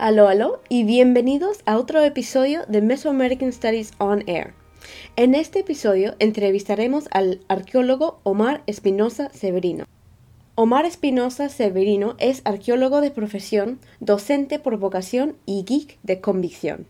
Aló, 0.00 0.28
aló 0.28 0.62
y 0.70 0.84
bienvenidos 0.84 1.58
a 1.66 1.76
otro 1.76 2.02
episodio 2.02 2.62
de 2.68 2.80
Mesoamerican 2.80 3.52
Studies 3.52 3.92
on 3.98 4.26
Air. 4.26 4.54
En 5.16 5.34
este 5.34 5.58
episodio 5.58 6.14
entrevistaremos 6.20 7.04
al 7.10 7.42
arqueólogo 7.48 8.18
Omar 8.22 8.62
Espinosa 8.66 9.28
Severino. 9.34 9.84
Omar 10.54 10.86
Espinosa 10.86 11.50
Severino 11.50 12.16
es 12.18 12.40
arqueólogo 12.46 13.02
de 13.02 13.10
profesión, 13.10 13.78
docente 14.00 14.58
por 14.58 14.78
vocación 14.78 15.36
y 15.44 15.64
geek 15.64 15.98
de 16.02 16.22
convicción. 16.22 16.86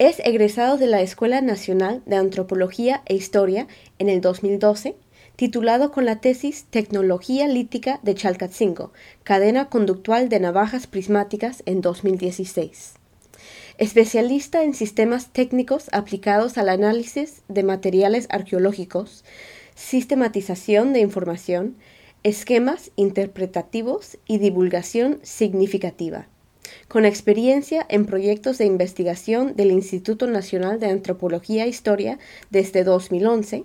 Es 0.00 0.18
egresado 0.18 0.76
de 0.76 0.88
la 0.88 1.02
Escuela 1.02 1.40
Nacional 1.40 2.02
de 2.04 2.16
Antropología 2.16 3.02
e 3.06 3.14
Historia 3.14 3.68
en 4.00 4.08
el 4.08 4.20
2012 4.20 4.96
titulado 5.36 5.90
con 5.90 6.04
la 6.04 6.20
tesis 6.20 6.64
Tecnología 6.70 7.48
lítica 7.48 8.00
de 8.02 8.14
Chalcatzingo, 8.14 8.92
cadena 9.24 9.68
conductual 9.68 10.28
de 10.28 10.40
navajas 10.40 10.86
prismáticas 10.86 11.62
en 11.66 11.80
2016. 11.80 12.94
Especialista 13.76 14.62
en 14.62 14.74
sistemas 14.74 15.32
técnicos 15.32 15.88
aplicados 15.92 16.58
al 16.58 16.68
análisis 16.68 17.42
de 17.48 17.64
materiales 17.64 18.28
arqueológicos, 18.30 19.24
sistematización 19.74 20.92
de 20.92 21.00
información, 21.00 21.76
esquemas 22.22 22.92
interpretativos 22.94 24.18
y 24.26 24.38
divulgación 24.38 25.18
significativa. 25.22 26.28
Con 26.88 27.04
experiencia 27.04 27.84
en 27.88 28.06
proyectos 28.06 28.58
de 28.58 28.66
investigación 28.66 29.56
del 29.56 29.72
Instituto 29.72 30.26
Nacional 30.26 30.78
de 30.78 30.86
Antropología 30.86 31.64
e 31.64 31.68
Historia 31.68 32.18
desde 32.50 32.84
2011, 32.84 33.64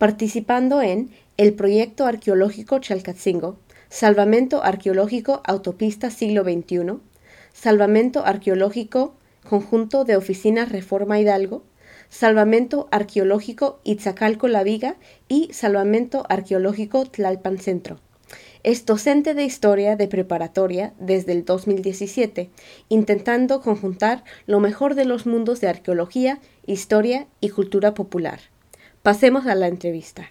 participando 0.00 0.80
en 0.80 1.10
el 1.36 1.52
Proyecto 1.52 2.06
Arqueológico 2.06 2.78
Chalcatzingo, 2.78 3.58
Salvamento 3.90 4.64
Arqueológico 4.64 5.42
Autopista 5.44 6.08
Siglo 6.08 6.42
XXI, 6.42 7.00
Salvamento 7.52 8.24
Arqueológico 8.24 9.12
Conjunto 9.46 10.04
de 10.06 10.16
Oficinas 10.16 10.72
Reforma 10.72 11.20
Hidalgo, 11.20 11.64
Salvamento 12.08 12.88
Arqueológico 12.90 13.80
Itzacalco 13.84 14.48
La 14.48 14.62
Viga 14.62 14.96
y 15.28 15.50
Salvamento 15.52 16.24
Arqueológico 16.30 17.04
Tlalpan 17.04 17.58
Centro. 17.58 18.00
Es 18.62 18.86
docente 18.86 19.34
de 19.34 19.44
historia 19.44 19.96
de 19.96 20.08
preparatoria 20.08 20.94
desde 20.98 21.32
el 21.32 21.44
2017, 21.44 22.48
intentando 22.88 23.60
conjuntar 23.60 24.24
lo 24.46 24.60
mejor 24.60 24.94
de 24.94 25.04
los 25.04 25.26
mundos 25.26 25.60
de 25.60 25.68
arqueología, 25.68 26.40
historia 26.64 27.26
y 27.42 27.50
cultura 27.50 27.92
popular. 27.92 28.40
Pasemos 29.02 29.46
a 29.46 29.54
la 29.54 29.66
entrevista. 29.66 30.30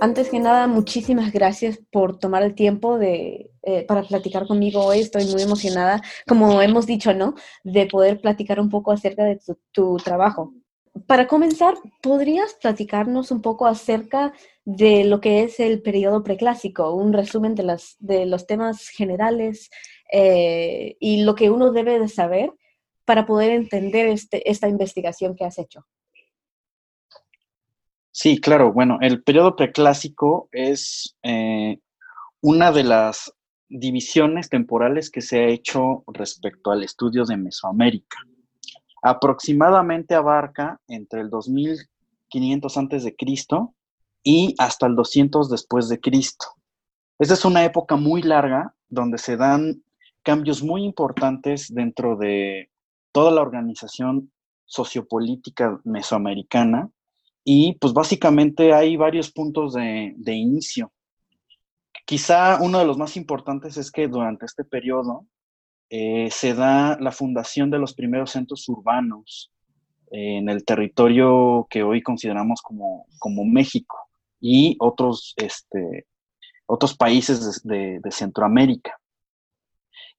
Antes 0.00 0.30
que 0.30 0.40
nada, 0.40 0.66
muchísimas 0.66 1.32
gracias 1.32 1.78
por 1.90 2.18
tomar 2.18 2.42
el 2.42 2.54
tiempo 2.54 2.98
de, 2.98 3.50
eh, 3.62 3.84
para 3.86 4.02
platicar 4.02 4.46
conmigo 4.46 4.84
hoy. 4.84 5.00
Estoy 5.00 5.26
muy 5.26 5.42
emocionada, 5.42 6.00
como 6.26 6.62
hemos 6.62 6.86
dicho, 6.86 7.12
¿no? 7.12 7.34
De 7.62 7.86
poder 7.86 8.20
platicar 8.22 8.58
un 8.58 8.70
poco 8.70 8.90
acerca 8.90 9.24
de 9.24 9.38
tu, 9.72 9.96
trabajo. 9.98 10.54
Para 11.06 11.26
comenzar, 11.26 11.74
¿podrías 12.02 12.54
platicarnos 12.54 13.30
un 13.30 13.42
poco 13.42 13.66
acerca 13.66 14.32
de 14.64 15.04
lo 15.04 15.20
que 15.20 15.42
es 15.42 15.60
el 15.60 15.82
periodo 15.82 16.22
preclásico? 16.22 16.94
Un 16.94 17.12
resumen 17.12 17.54
de, 17.54 17.64
las, 17.64 17.96
de 17.98 18.24
los 18.24 18.46
temas 18.46 18.88
generales 18.88 19.68
eh, 20.10 20.96
y 21.00 21.22
lo 21.22 21.34
que 21.34 21.50
uno 21.50 21.70
debe 21.70 21.98
de 21.98 22.08
saber 22.08 22.52
para 23.04 23.26
poder 23.26 23.50
entender 23.50 24.08
este, 24.08 24.48
esta 24.50 24.68
investigación 24.68 25.34
que 25.36 25.44
has 25.44 25.58
hecho. 25.58 25.86
Sí, 28.10 28.40
claro. 28.40 28.72
Bueno, 28.72 28.98
el 29.00 29.22
periodo 29.22 29.56
preclásico 29.56 30.48
es 30.52 31.16
eh, 31.22 31.78
una 32.40 32.70
de 32.70 32.84
las 32.84 33.34
divisiones 33.68 34.48
temporales 34.48 35.10
que 35.10 35.20
se 35.20 35.40
ha 35.40 35.48
hecho 35.48 36.04
respecto 36.06 36.70
al 36.70 36.84
estudio 36.84 37.24
de 37.24 37.36
Mesoamérica. 37.36 38.18
Aproximadamente 39.02 40.14
abarca 40.14 40.80
entre 40.86 41.22
el 41.22 41.30
2500 41.30 42.76
antes 42.76 43.04
de 43.04 43.16
Cristo 43.16 43.74
y 44.22 44.54
hasta 44.58 44.86
el 44.86 44.94
200 44.94 45.50
después 45.50 45.88
de 45.88 46.00
Cristo. 46.00 46.46
Esta 47.18 47.34
es 47.34 47.44
una 47.44 47.64
época 47.64 47.96
muy 47.96 48.22
larga 48.22 48.74
donde 48.88 49.18
se 49.18 49.36
dan 49.36 49.82
cambios 50.22 50.62
muy 50.62 50.84
importantes 50.84 51.72
dentro 51.72 52.16
de 52.16 52.70
toda 53.14 53.30
la 53.30 53.42
organización 53.42 54.32
sociopolítica 54.64 55.80
mesoamericana 55.84 56.90
y 57.44 57.74
pues 57.74 57.92
básicamente 57.92 58.74
hay 58.74 58.96
varios 58.96 59.30
puntos 59.30 59.74
de, 59.74 60.34
inicio. 60.34 60.90
Quizá 62.04 62.58
uno 62.60 62.80
de 62.80 62.84
los 62.84 62.98
más 62.98 63.16
importantes 63.16 63.76
es 63.76 63.92
que 63.92 64.08
durante 64.08 64.46
este 64.46 64.64
periodo 64.64 65.26
eh, 65.90 66.28
se 66.32 66.54
da 66.54 66.98
la 66.98 67.12
fundación 67.12 67.70
de 67.70 67.78
los 67.78 67.94
primeros 67.94 68.32
centros 68.32 68.68
urbanos 68.68 69.52
en 70.10 70.48
el 70.48 70.64
territorio 70.64 71.68
que 71.70 71.84
hoy 71.84 72.02
consideramos 72.02 72.62
como, 72.62 73.06
como 73.20 73.44
México 73.44 73.96
y 74.40 74.76
otros, 74.80 75.34
este, 75.36 76.06
otros 76.66 76.96
países 76.96 77.62
de 77.62 78.00
Centroamérica. 78.10 78.98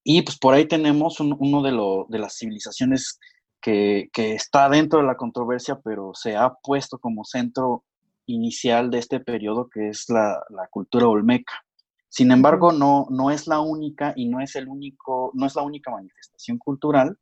Y 0.08 0.22
pues 0.22 0.38
por 0.38 0.54
ahí 0.54 0.68
tenemos 0.68 1.20
uno 1.20 1.64
de, 1.64 1.72
de 2.10 2.20
las 2.20 2.38
civilizaciones 2.38 3.20
que, 3.60 4.36
está 4.36 4.70
dentro 4.70 5.00
de 5.00 5.08
la 5.08 5.18
controversia, 5.18 5.80
pero 5.84 6.12
se 6.14 6.36
ha 6.36 6.54
puesto 6.54 7.00
como 7.00 7.26
centro 7.26 7.84
inicial 8.28 8.92
de 8.92 9.00
este 9.00 9.20
periodo, 9.20 9.68
que 9.68 9.90
es 9.90 10.06
la, 10.10 10.40
cultura 10.70 11.08
olmeca. 11.08 11.54
Sin 12.08 12.32
embargo, 12.32 12.72
no, 12.72 13.08
no 13.10 13.32
es 13.32 13.48
la 13.48 13.60
única 13.60 14.14
y 14.16 14.28
no 14.28 14.42
es, 14.42 14.56
el 14.56 14.68
único, 14.68 15.32
no 15.34 15.48
es 15.48 15.56
la 15.56 15.64
única 15.64 15.90
manifestación 15.90 16.60
cultural, 16.60 17.18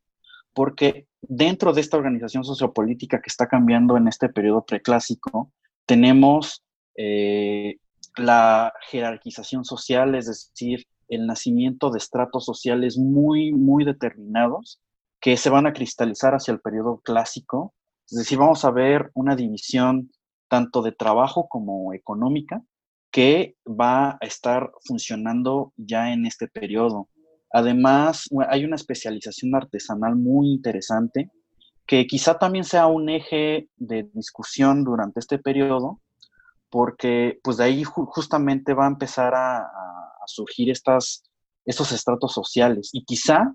porque 0.54 1.08
dentro 1.22 1.72
de 1.72 1.80
esta 1.80 1.96
organización 1.96 2.44
sociopolítica 2.44 3.22
que 3.22 3.30
está 3.30 3.48
cambiando 3.48 3.96
en 3.96 4.10
este 4.10 4.28
periodo 4.28 4.66
preclásico, 4.66 5.54
tenemos 5.86 6.64
eh, 6.98 7.78
la 8.18 8.74
jerarquización 8.90 9.64
social, 9.64 10.16
es 10.16 10.28
decir, 10.28 10.86
el 11.08 11.28
nacimiento 11.28 11.90
de 11.92 11.98
estratos 11.98 12.46
sociales 12.46 12.98
muy, 12.98 13.52
muy 13.52 13.86
determinados 13.86 14.80
que 15.20 15.38
se 15.38 15.50
van 15.50 15.66
a 15.68 15.74
cristalizar 15.74 16.34
hacia 16.34 16.54
el 16.54 16.60
periodo 16.60 17.00
clásico. 17.04 17.74
Es 18.10 18.18
decir, 18.18 18.38
vamos 18.38 18.66
a 18.66 18.72
ver 18.72 19.12
una 19.14 19.36
división 19.36 20.12
tanto 20.50 20.82
de 20.82 20.92
trabajo 20.92 21.48
como 21.48 21.94
económica 21.94 22.62
que 23.12 23.56
va 23.66 24.12
a 24.12 24.18
estar 24.22 24.72
funcionando 24.86 25.72
ya 25.78 26.12
en 26.12 26.26
este 26.26 26.48
periodo. 26.48 27.10
Además, 27.52 28.28
hay 28.50 28.66
una 28.66 28.76
especialización 28.76 29.56
artesanal 29.56 30.16
muy 30.16 30.52
interesante 30.52 31.30
que 31.86 32.08
quizá 32.08 32.38
también 32.38 32.64
sea 32.64 32.88
un 32.88 33.10
eje 33.10 33.70
de 33.78 34.10
discusión 34.14 34.84
durante 34.84 35.20
este 35.20 35.38
periodo, 35.38 36.00
porque 36.70 37.40
pues 37.44 37.58
de 37.58 37.66
ahí 37.66 37.84
justamente 37.84 38.74
va 38.74 38.86
a 38.86 38.90
empezar 38.90 39.36
a, 39.36 39.70
surgir 40.26 40.70
estas, 40.70 41.24
estos 41.66 41.92
estratos 41.92 42.34
sociales. 42.34 42.90
Y 42.94 43.04
quizá 43.04 43.54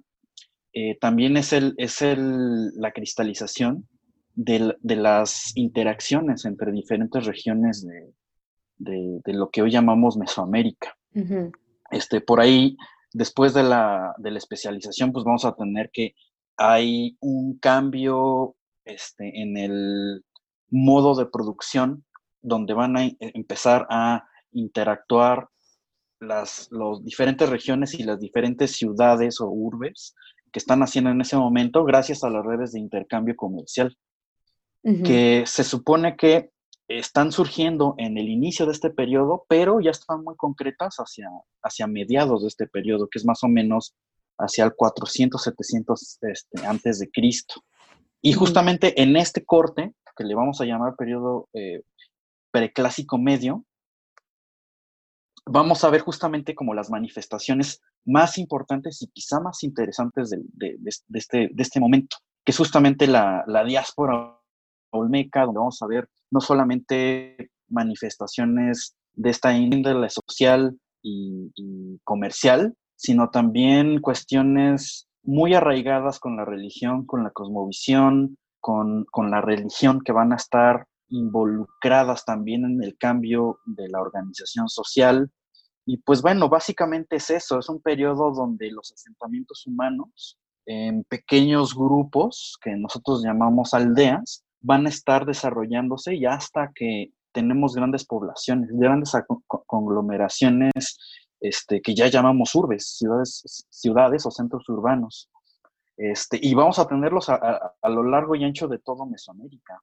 eh, 0.73 0.97
también 1.01 1.37
es, 1.37 1.53
el, 1.53 1.75
es 1.77 2.03
el, 2.03 2.71
la 2.75 2.93
cristalización 2.93 3.89
de, 4.35 4.77
las 4.83 5.57
interacciones 5.57 6.45
entre 6.45 6.71
diferentes 6.71 7.27
regiones 7.27 7.85
de, 8.77 9.21
lo 9.27 9.51
que 9.51 9.63
hoy 9.63 9.71
llamamos 9.71 10.17
Mesoamérica. 10.17 10.97
este, 11.91 12.21
por 12.21 12.41
ahí, 12.41 12.77
después 13.13 13.55
de 13.55 13.65
la, 13.65 14.15
de 14.19 14.31
la, 14.31 14.39
especialización, 14.39 15.13
pues 15.13 15.25
vamos 15.25 15.45
a 15.45 15.57
tener 15.57 15.91
que 15.93 16.15
hay 16.57 17.17
un 17.21 17.59
cambio 17.59 18.57
este, 18.85 19.43
en 19.43 19.57
el 19.57 20.25
modo 20.71 21.15
de 21.15 21.27
producción 21.27 22.05
donde 22.41 22.75
van 22.75 22.97
a 22.97 23.11
empezar 23.21 23.87
a 23.91 24.25
interactuar 24.53 25.49
las 26.21 26.69
diferentes 27.03 27.49
regiones 27.49 27.95
y 27.95 28.03
las 28.03 28.19
diferentes 28.19 28.73
ciudades 28.73 29.41
o 29.41 29.49
urbes 29.49 30.15
que 30.53 30.59
están 30.59 30.83
haciendo 30.83 31.11
en 31.11 31.21
ese 31.21 31.37
momento 31.37 31.85
gracias 31.85 32.25
a 32.25 32.31
las 32.31 32.45
redes 32.45 32.73
de 32.73 32.81
intercambio 32.81 33.37
comercial, 33.37 33.97
que 34.83 35.45
se 35.47 35.65
supone 35.65 36.17
que 36.17 36.51
están 36.89 37.33
surgiendo 37.33 37.95
en 37.99 38.17
el 38.17 38.29
inicio 38.29 38.65
de 38.65 38.73
este 38.73 38.89
periodo, 38.89 39.45
pero 39.49 39.81
ya 39.81 39.91
están 39.91 40.25
muy 40.25 40.35
concretas 40.37 40.97
hacia, 40.97 41.29
hacia 41.63 41.87
mediados 41.87 42.43
de 42.43 42.49
este 42.49 42.67
periodo, 42.67 43.09
que 43.11 43.19
es 43.19 43.27
más 43.27 43.45
o 43.45 43.49
menos 43.49 43.95
hacia 44.39 44.65
el 44.65 44.75
400, 44.75 45.43
700 45.43 46.19
este, 46.23 46.67
antes 46.67 46.99
de 47.01 47.11
Cristo. 47.11 47.63
Y 48.23 48.33
justamente 48.33 49.01
en 49.03 49.17
este 49.17 49.45
corte, 49.45 49.93
que 50.17 50.25
le 50.25 50.35
vamos 50.35 50.61
a 50.61 50.65
llamar 50.65 50.97
periodo 50.97 51.49
eh, 51.53 51.83
preclásico 52.51 53.19
medio, 53.19 53.65
vamos 55.49 55.85
a 55.85 55.91
ver 55.91 56.03
justamente 56.03 56.55
como 56.55 56.75
las 56.75 56.91
manifestaciones 56.91 57.81
más 58.05 58.39
importantes 58.39 59.03
y 59.03 59.09
quizá 59.09 59.41
más 59.41 59.63
interesantes 59.63 60.31
de, 60.31 60.79
este, 61.15 61.51
de 61.53 61.63
este, 61.63 61.81
momento, 61.81 62.17
que 62.45 62.53
es 62.53 62.59
justamente 62.59 63.07
la, 63.07 63.45
diáspora 63.67 64.39
olmeca, 64.91 65.45
donde 65.45 65.59
vamos 65.59 65.83
a 65.83 65.87
ver 65.87 66.09
no 66.31 66.41
solamente 66.41 67.51
manifestaciones 67.69 68.97
de 69.15 69.31
esta 69.31 69.57
índole 69.57 70.09
social 70.11 70.79
y, 71.03 71.99
comercial, 72.05 72.75
sino 72.97 73.31
también 73.31 74.01
cuestiones 74.01 75.09
muy 75.23 75.55
arraigadas 75.55 76.19
con 76.19 76.37
la 76.37 76.45
religión, 76.45 77.05
con 77.05 77.25
la 77.25 77.31
cosmovisión, 77.31 78.39
con, 78.61 79.05
con, 79.11 79.31
la 79.31 79.41
religión 79.41 80.01
que 80.01 80.13
van 80.13 80.33
a 80.33 80.37
estar 80.37 80.87
involucradas 81.09 82.25
también 82.25 82.65
en 82.65 82.83
el 82.83 82.97
cambio 82.97 83.59
de 83.67 83.89
la 83.89 84.01
organización 84.01 84.69
social. 84.69 85.31
Y 85.91 85.97
pues 85.97 86.21
bueno, 86.21 86.51
básicamente 86.51 87.17
es 87.17 87.31
eso, 87.31 87.59
es 87.59 87.69
un 87.71 87.81
periodo 87.81 88.31
donde 88.31 88.71
los 88.71 88.93
asentamientos 88.93 89.67
humanos 89.67 90.39
en 90.67 91.03
pequeños 91.05 91.75
grupos 91.75 92.59
que 92.61 92.77
nosotros 92.77 93.23
llamamos 93.23 93.73
aldeas 93.73 94.45
van 94.61 94.85
a 94.85 94.91
estar 94.91 95.25
desarrollándose 95.25 96.15
y 96.15 96.27
hasta 96.27 96.73
que 96.75 97.15
tenemos 97.33 97.75
grandes 97.75 98.05
poblaciones, 98.05 98.69
grandes 98.71 99.13
conglomeraciones 99.65 100.99
este, 101.41 101.81
que 101.81 101.95
ya 101.95 102.09
llamamos 102.09 102.55
urbes, 102.55 102.99
ciudades, 102.99 103.65
ciudades 103.71 104.27
o 104.27 104.31
centros 104.31 104.69
urbanos. 104.69 105.31
Este, 105.97 106.39
y 106.43 106.53
vamos 106.53 106.79
a 106.79 106.87
tenerlos 106.87 107.31
a, 107.31 107.73
lo 107.85 108.03
largo 108.03 108.35
y 108.35 108.45
ancho 108.45 108.69
de 108.69 108.79
todo 108.79 109.07
Mesoamérica. 109.07 109.81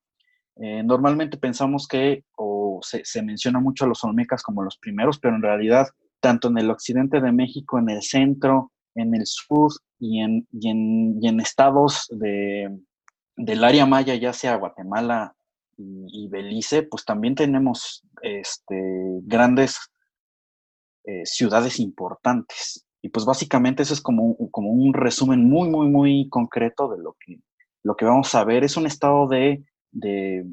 Eh, 0.58 0.84
normalmente 0.84 1.38
pensamos 1.38 1.88
que, 1.88 2.24
o 2.38 2.80
se, 2.82 3.22
menciona 3.22 3.60
mucho 3.60 3.86
a 3.86 3.88
los 3.88 4.04
olmecas 4.04 4.42
como 4.42 4.64
los 4.64 4.78
primeros, 4.78 5.20
pero 5.20 5.36
en 5.36 5.42
realidad, 5.42 5.88
tanto 6.20 6.48
en 6.48 6.58
el 6.58 6.70
occidente 6.70 7.20
de 7.20 7.32
México, 7.32 7.78
en 7.78 7.90
el 7.90 8.02
centro, 8.02 8.72
en 8.96 9.14
el 9.16 9.26
sur 9.26 9.72
y 10.00 10.22
en, 10.22 10.48
y 10.52 10.70
en, 10.70 11.18
y 11.22 11.28
en 11.28 11.40
estados 11.40 12.08
de, 12.10 12.70
del 13.36 13.64
área 13.64 13.86
maya, 13.86 14.16
ya 14.16 14.34
sea 14.34 14.56
Guatemala 14.56 15.36
y, 15.78 16.30
Belice, 16.30 16.84
pues 16.84 17.04
también 17.04 17.36
tenemos 17.36 18.04
este, 18.22 18.76
grandes 19.24 19.78
eh, 21.04 21.26
ciudades 21.26 21.80
importantes. 21.80 22.86
Y 23.02 23.10
pues 23.10 23.26
básicamente 23.26 23.84
eso 23.84 23.94
es 23.94 24.02
como, 24.02 24.36
como 24.52 24.72
un 24.72 24.94
resumen 24.94 25.48
muy, 25.48 25.70
muy, 25.70 25.90
muy 25.90 26.30
concreto 26.30 26.88
de 26.88 26.98
lo 26.98 27.16
que, 27.20 27.40
lo 27.84 27.96
que 27.96 28.06
vamos 28.06 28.34
a 28.34 28.44
ver. 28.46 28.64
Es 28.64 28.78
un 28.78 28.88
estado 28.88 29.28
de, 29.28 29.64
de, 29.96 30.46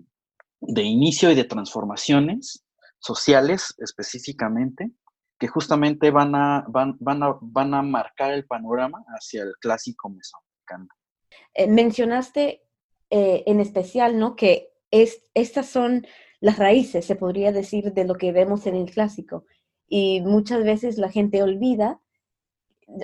de 0.61 0.83
inicio 0.83 1.31
y 1.31 1.35
de 1.35 1.45
transformaciones 1.45 2.65
sociales 2.99 3.75
específicamente, 3.79 4.93
que 5.39 5.49
justamente 5.49 6.11
van 6.11 6.35
a, 6.35 6.65
van, 6.69 6.97
van, 7.01 7.21
van 7.41 7.75
a 7.75 7.83
marcar 7.83 8.33
el 8.33 8.47
panorama 8.47 9.05
hacia 9.09 9.43
el 9.43 9.53
clásico 9.61 10.09
mesoamericano. 10.09 10.89
Eh, 11.55 11.67
mencionaste 11.67 12.63
eh, 13.11 13.43
en 13.47 13.61
especial, 13.61 14.19
¿no? 14.19 14.37
Que 14.37 14.69
es, 14.91 15.23
estas 15.35 15.67
son 15.67 16.07
las 16.41 16.59
raíces, 16.59 17.05
se 17.05 17.17
podría 17.17 17.51
decir, 17.51 17.93
de 17.93 18.05
lo 18.05 18.15
que 18.15 18.33
vemos 18.33 18.67
en 18.67 18.77
el 18.77 18.91
clásico. 18.91 19.45
Y 19.89 20.21
muchas 20.21 20.63
veces 20.65 20.97
la 20.97 21.11
gente 21.11 21.43
olvida, 21.43 22.01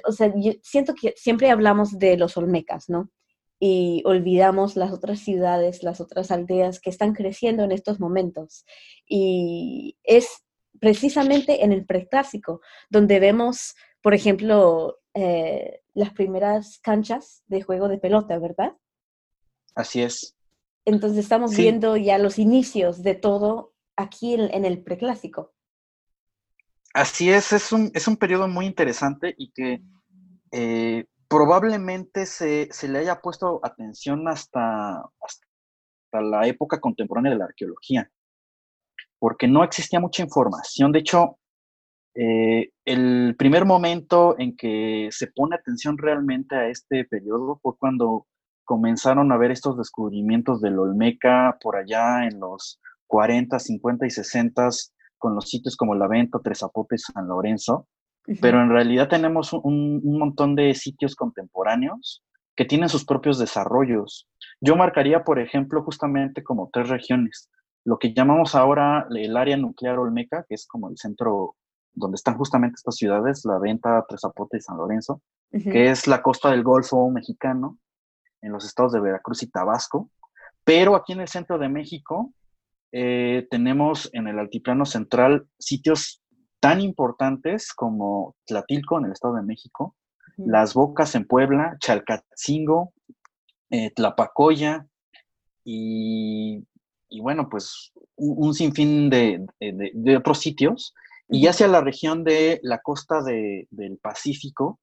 o 0.06 0.12
sea, 0.12 0.32
yo 0.37 0.52
siento 0.62 0.94
que 0.94 1.14
siempre 1.17 1.50
hablamos 1.50 1.99
de 1.99 2.17
los 2.17 2.37
olmecas, 2.37 2.88
¿no? 2.88 3.11
Y 3.60 4.02
olvidamos 4.05 4.76
las 4.76 4.93
otras 4.93 5.19
ciudades, 5.20 5.82
las 5.82 6.00
otras 6.00 6.31
aldeas 6.31 6.81
que 6.81 6.90
están 6.90 7.12
creciendo 7.12 7.64
en 7.64 7.72
estos 7.72 7.99
momentos. 7.99 8.64
Y 9.06 9.96
es 10.05 10.44
precisamente 10.81 11.64
en 11.64 11.72
el 11.72 11.84
preclásico 11.84 12.60
donde 12.88 13.20
vemos, 13.20 13.75
por 14.00 14.14
ejemplo, 14.14 14.99
eh, 15.14 15.81
las 15.94 16.12
primeras 16.12 16.78
canchas 16.78 17.43
de 17.46 17.62
juego 17.62 17.88
de 17.88 17.99
pelota, 17.99 18.38
¿verdad? 18.38 18.76
Así 19.75 20.02
es. 20.02 20.37
Entonces 20.84 21.19
estamos 21.19 21.56
viendo 21.56 21.96
ya 21.96 22.19
los 22.19 22.38
inicios 22.38 23.02
de 23.02 23.14
todo 23.14 23.75
aquí 23.96 24.34
en, 24.34 24.64
el 24.64 24.82
preclásico. 24.82 25.52
Así 26.94 27.31
es, 27.31 27.52
es 27.52 27.72
un, 27.72 27.90
es 27.94 28.08
un 28.08 28.16
periodo 28.16 28.49
muy 28.49 28.64
interesante 28.64 29.34
y 29.37 29.50
que 29.50 29.82
eh, 30.52 31.05
probablemente 31.29 32.27
se, 32.27 32.69
le 32.89 32.99
haya 32.99 33.21
puesto 33.21 33.61
atención 33.63 34.27
hasta, 34.29 35.03
hasta 35.21 36.21
la 36.21 36.47
época 36.47 36.81
contemporánea 36.81 37.33
de 37.33 37.39
la 37.39 37.45
arqueología, 37.45 38.11
porque 39.19 39.47
no 39.47 39.63
existía 39.63 40.01
mucha 40.01 40.23
información. 40.23 40.91
De 40.91 41.01
hecho, 41.01 41.39
eh, 42.15 42.71
el 42.85 43.37
primer 43.39 43.65
momento 43.65 44.35
en 44.39 44.57
que 44.57 45.09
se 45.13 45.29
pone 45.29 45.57
atención 45.57 45.99
realmente 45.99 46.57
a 46.57 46.69
este 46.69 47.05
periodo 47.05 47.61
fue 47.63 47.77
cuando 47.79 48.27
comenzaron 48.65 49.31
a 49.31 49.37
ver 49.37 49.51
estos 49.51 49.79
descubrimientos 49.79 50.61
del 50.61 50.79
Olmeca 50.79 51.59
por 51.61 51.77
allá 51.77 52.27
en 52.27 52.41
los 52.41 52.81
40, 53.07 53.59
50 53.59 54.07
y 54.07 54.11
60 54.11 54.69
con 55.19 55.35
los 55.35 55.49
sitios 55.49 55.77
como 55.77 55.95
La 55.95 56.07
Venta, 56.07 56.39
Tres 56.43 56.59
San 56.59 57.29
Lorenzo, 57.29 57.87
pero 58.41 58.63
en 58.63 58.71
realidad 58.71 59.09
tenemos 59.09 59.53
un, 59.53 60.03
montón 60.05 60.55
de 60.55 60.75
sitios 60.75 61.15
contemporáneos 61.15 62.23
que 62.55 62.65
tienen 62.65 62.89
sus 62.89 63.05
propios 63.05 63.39
desarrollos. 63.39 64.29
Yo 64.61 64.77
marcaría, 64.77 65.25
por 65.25 65.39
ejemplo, 65.39 65.83
justamente 65.83 66.43
como 66.43 66.71
tres 66.73 66.89
regiones. 66.89 67.51
Lo 67.85 67.99
que 67.99 68.13
llamamos 68.13 68.55
ahora 68.55 69.07
el 69.11 69.37
área 69.37 69.57
nuclear 69.57 69.99
Olmeca, 69.99 70.45
que 70.49 70.55
es 70.55 70.67
como 70.67 70.91
el 70.91 70.99
centro 70.99 71.55
donde 71.95 72.17
están 72.17 72.37
justamente 72.37 72.75
estas 72.77 72.97
ciudades, 72.97 73.45
La 73.45 73.59
Venta, 73.59 74.05
Tres 74.09 74.23
y 74.53 74.61
San 74.61 74.77
Lorenzo, 74.77 75.23
que 75.51 75.91
es 75.91 76.07
la 76.07 76.23
costa 76.23 76.51
del 76.51 76.63
Golfo 76.63 77.11
mexicano, 77.11 77.79
en 78.43 78.53
los 78.53 78.65
estados 78.65 78.93
de 78.93 79.01
Veracruz 79.01 79.43
y 79.43 79.51
Tabasco, 79.51 80.11
pero 80.65 80.95
aquí 80.95 81.13
en 81.13 81.21
el 81.21 81.29
centro 81.29 81.59
de 81.59 81.69
México 81.69 82.33
eh, 82.93 83.47
tenemos 83.51 84.11
en 84.13 84.29
el 84.29 84.39
altiplano 84.39 84.85
central 84.85 85.47
sitios 85.59 86.23
tan 86.60 86.81
importantes 86.81 87.72
como 87.72 88.34
Tlatilco 88.46 88.99
en 88.99 89.06
el 89.06 89.12
estado 89.12 89.34
de 89.34 89.43
México, 89.43 89.96
Las 90.37 90.75
Bocas 90.75 91.14
en 91.14 91.26
Puebla, 91.26 91.76
Chalcatzingo, 91.81 92.93
eh, 93.70 93.90
Tlapacoya 93.90 94.87
y, 95.64 96.64
bueno, 97.20 97.49
pues 97.49 97.93
un, 98.16 98.55
sinfín 98.55 99.10
de, 99.10 99.46
otros 100.16 100.38
sitios. 100.38 100.94
Y 101.28 101.46
hacia 101.46 101.69
la 101.69 101.82
región 101.82 102.25
de 102.25 102.58
la 102.62 102.78
costa 102.78 103.22
del 103.22 103.99
Pacífico, 104.00 104.81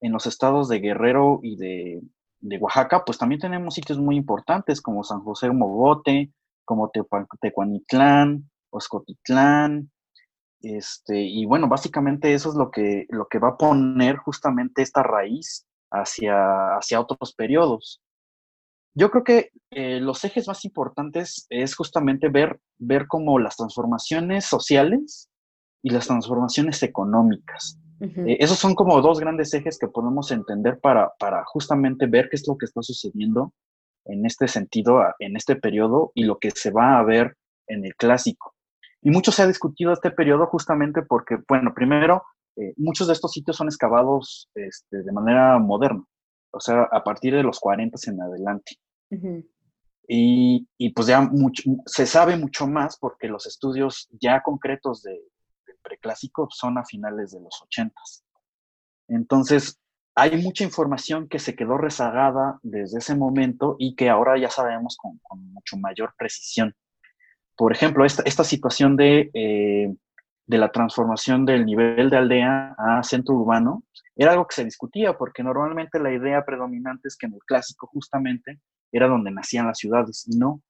en 0.00 0.12
los 0.12 0.26
estados 0.26 0.68
de 0.68 0.78
Guerrero 0.78 1.40
y 1.42 1.56
de, 1.56 2.00
de 2.40 2.58
Oaxaca, 2.58 3.04
pues 3.04 3.18
también 3.18 3.40
tenemos 3.40 3.74
sitios 3.74 3.98
muy 3.98 4.16
importantes 4.16 4.80
como 4.80 5.02
San 5.02 5.20
José 5.20 5.50
Mogote, 5.50 6.30
como 6.64 6.92
Tecuanitlán, 7.40 8.48
Oscotitlán, 8.70 9.90
este, 10.60 11.20
y 11.20 11.46
bueno, 11.46 11.68
básicamente 11.68 12.34
eso 12.34 12.50
es 12.50 12.54
lo 12.56 12.70
que, 12.70 13.06
lo 13.10 13.26
que 13.26 13.38
va 13.38 13.50
a 13.50 13.56
poner 13.56 14.16
justamente 14.16 14.82
esta 14.82 15.02
raíz 15.02 15.66
hacia, 15.90 16.76
hacia 16.76 17.00
otros 17.00 17.34
periodos. 17.34 18.00
Yo 18.94 19.10
creo 19.10 19.24
que 19.24 19.50
eh, 19.70 20.00
los 20.00 20.24
ejes 20.24 20.48
más 20.48 20.64
importantes 20.64 21.46
es 21.50 21.76
justamente 21.76 22.28
ver, 22.28 22.60
ver 22.78 23.06
cómo 23.06 23.38
las 23.38 23.56
transformaciones 23.56 24.44
sociales 24.44 25.28
y 25.82 25.90
las 25.90 26.06
transformaciones 26.06 26.82
económicas 26.82 27.78
eh, 28.00 28.36
esos 28.38 28.58
son 28.58 28.74
como 28.74 29.00
dos 29.00 29.18
grandes 29.18 29.52
ejes 29.54 29.78
que 29.78 29.88
podemos 29.88 30.30
entender 30.30 30.78
para, 30.80 31.12
para 31.18 31.44
justamente 31.44 32.06
ver 32.06 32.28
qué 32.30 32.36
es 32.36 32.46
lo 32.46 32.56
que 32.56 32.66
está 32.66 32.82
sucediendo 32.82 33.52
en 34.04 34.24
este 34.24 34.46
sentido, 34.46 35.02
en 35.18 35.36
este 35.36 35.56
periodo 35.56 36.12
y 36.14 36.24
lo 36.24 36.38
que 36.38 36.50
se 36.50 36.70
va 36.70 36.98
a 36.98 37.02
ver 37.02 37.36
en 37.66 37.84
el 37.84 37.94
clásico. 37.96 38.54
Y 39.02 39.10
mucho 39.10 39.32
se 39.32 39.42
ha 39.42 39.46
discutido 39.46 39.92
este 39.92 40.10
periodo 40.10 40.46
justamente 40.46 41.02
porque, 41.02 41.38
bueno, 41.48 41.72
primero, 41.74 42.22
eh, 42.56 42.74
muchos 42.76 43.06
de 43.06 43.12
estos 43.12 43.32
sitios 43.32 43.56
son 43.56 43.68
excavados 43.68 44.50
este, 44.54 45.02
de 45.02 45.12
manera 45.12 45.58
moderna, 45.58 46.04
o 46.50 46.60
sea, 46.60 46.88
a 46.90 47.04
partir 47.04 47.34
de 47.34 47.42
los 47.42 47.60
40 47.60 47.96
en 48.06 48.20
adelante. 48.20 48.76
y, 50.08 50.68
y, 50.76 50.90
pues 50.90 51.06
ya 51.06 51.20
mucho, 51.20 51.62
se 51.86 52.06
sabe 52.06 52.36
mucho 52.36 52.66
más 52.66 52.98
porque 52.98 53.28
los 53.28 53.46
estudios 53.46 54.08
ya 54.20 54.42
concretos 54.42 55.02
de, 55.02 55.20
preclásico 55.88 56.48
son 56.50 56.78
a 56.78 56.84
finales 56.84 57.32
de 57.32 57.40
los 57.40 57.62
80. 57.62 57.94
Entonces, 59.08 59.80
hay 60.14 60.42
mucha 60.42 60.64
información 60.64 61.28
que 61.28 61.38
se 61.38 61.54
quedó 61.54 61.78
rezagada 61.78 62.58
desde 62.62 62.98
ese 62.98 63.14
momento 63.14 63.76
y 63.78 63.94
que 63.94 64.10
ahora 64.10 64.38
ya 64.38 64.50
sabemos 64.50 64.96
con, 64.96 65.18
mucho 65.52 65.76
mayor 65.76 66.14
precisión. 66.18 66.74
Por 67.58 67.72
ejemplo, 67.72 68.04
esta, 68.04 68.22
esta 68.22 68.44
situación 68.44 68.96
de, 68.96 69.30
eh, 69.34 69.92
de 70.46 70.58
la 70.58 70.70
transformación 70.70 71.44
del 71.44 71.66
nivel 71.66 72.08
de 72.08 72.16
aldea 72.16 72.76
a 72.78 73.02
centro 73.02 73.34
urbano 73.34 73.82
era 74.14 74.30
algo 74.30 74.46
que 74.46 74.54
se 74.54 74.64
discutía 74.64 75.18
porque 75.18 75.42
normalmente 75.42 75.98
la 75.98 76.12
idea 76.12 76.44
predominante 76.44 77.08
es 77.08 77.16
que 77.16 77.26
en 77.26 77.34
el 77.34 77.40
clásico 77.40 77.88
justamente 77.88 78.60
era 78.92 79.08
donde 79.08 79.32
nacían 79.32 79.66
las 79.66 79.78
ciudades 79.78 80.24
y 80.28 80.38
no. 80.38 80.62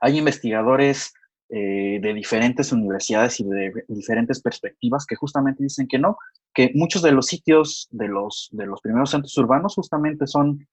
Hay 0.00 0.18
investigadores 0.18 1.14
eh, 1.48 1.98
de 2.02 2.12
diferentes 2.12 2.70
universidades 2.70 3.40
y 3.40 3.44
de 3.44 3.72
diferentes 3.88 4.42
perspectivas 4.42 5.06
que 5.06 5.16
justamente 5.16 5.62
dicen 5.62 5.88
que 5.88 5.98
no, 5.98 6.18
que 6.52 6.70
muchos 6.74 7.00
de 7.00 7.12
los 7.12 7.24
sitios 7.24 7.88
de 7.90 8.08
los, 8.08 8.50
de 8.52 8.66
los 8.66 8.82
primeros 8.82 9.10
centros 9.10 9.34
urbanos 9.38 9.74
justamente 9.74 10.26
son, 10.26 10.68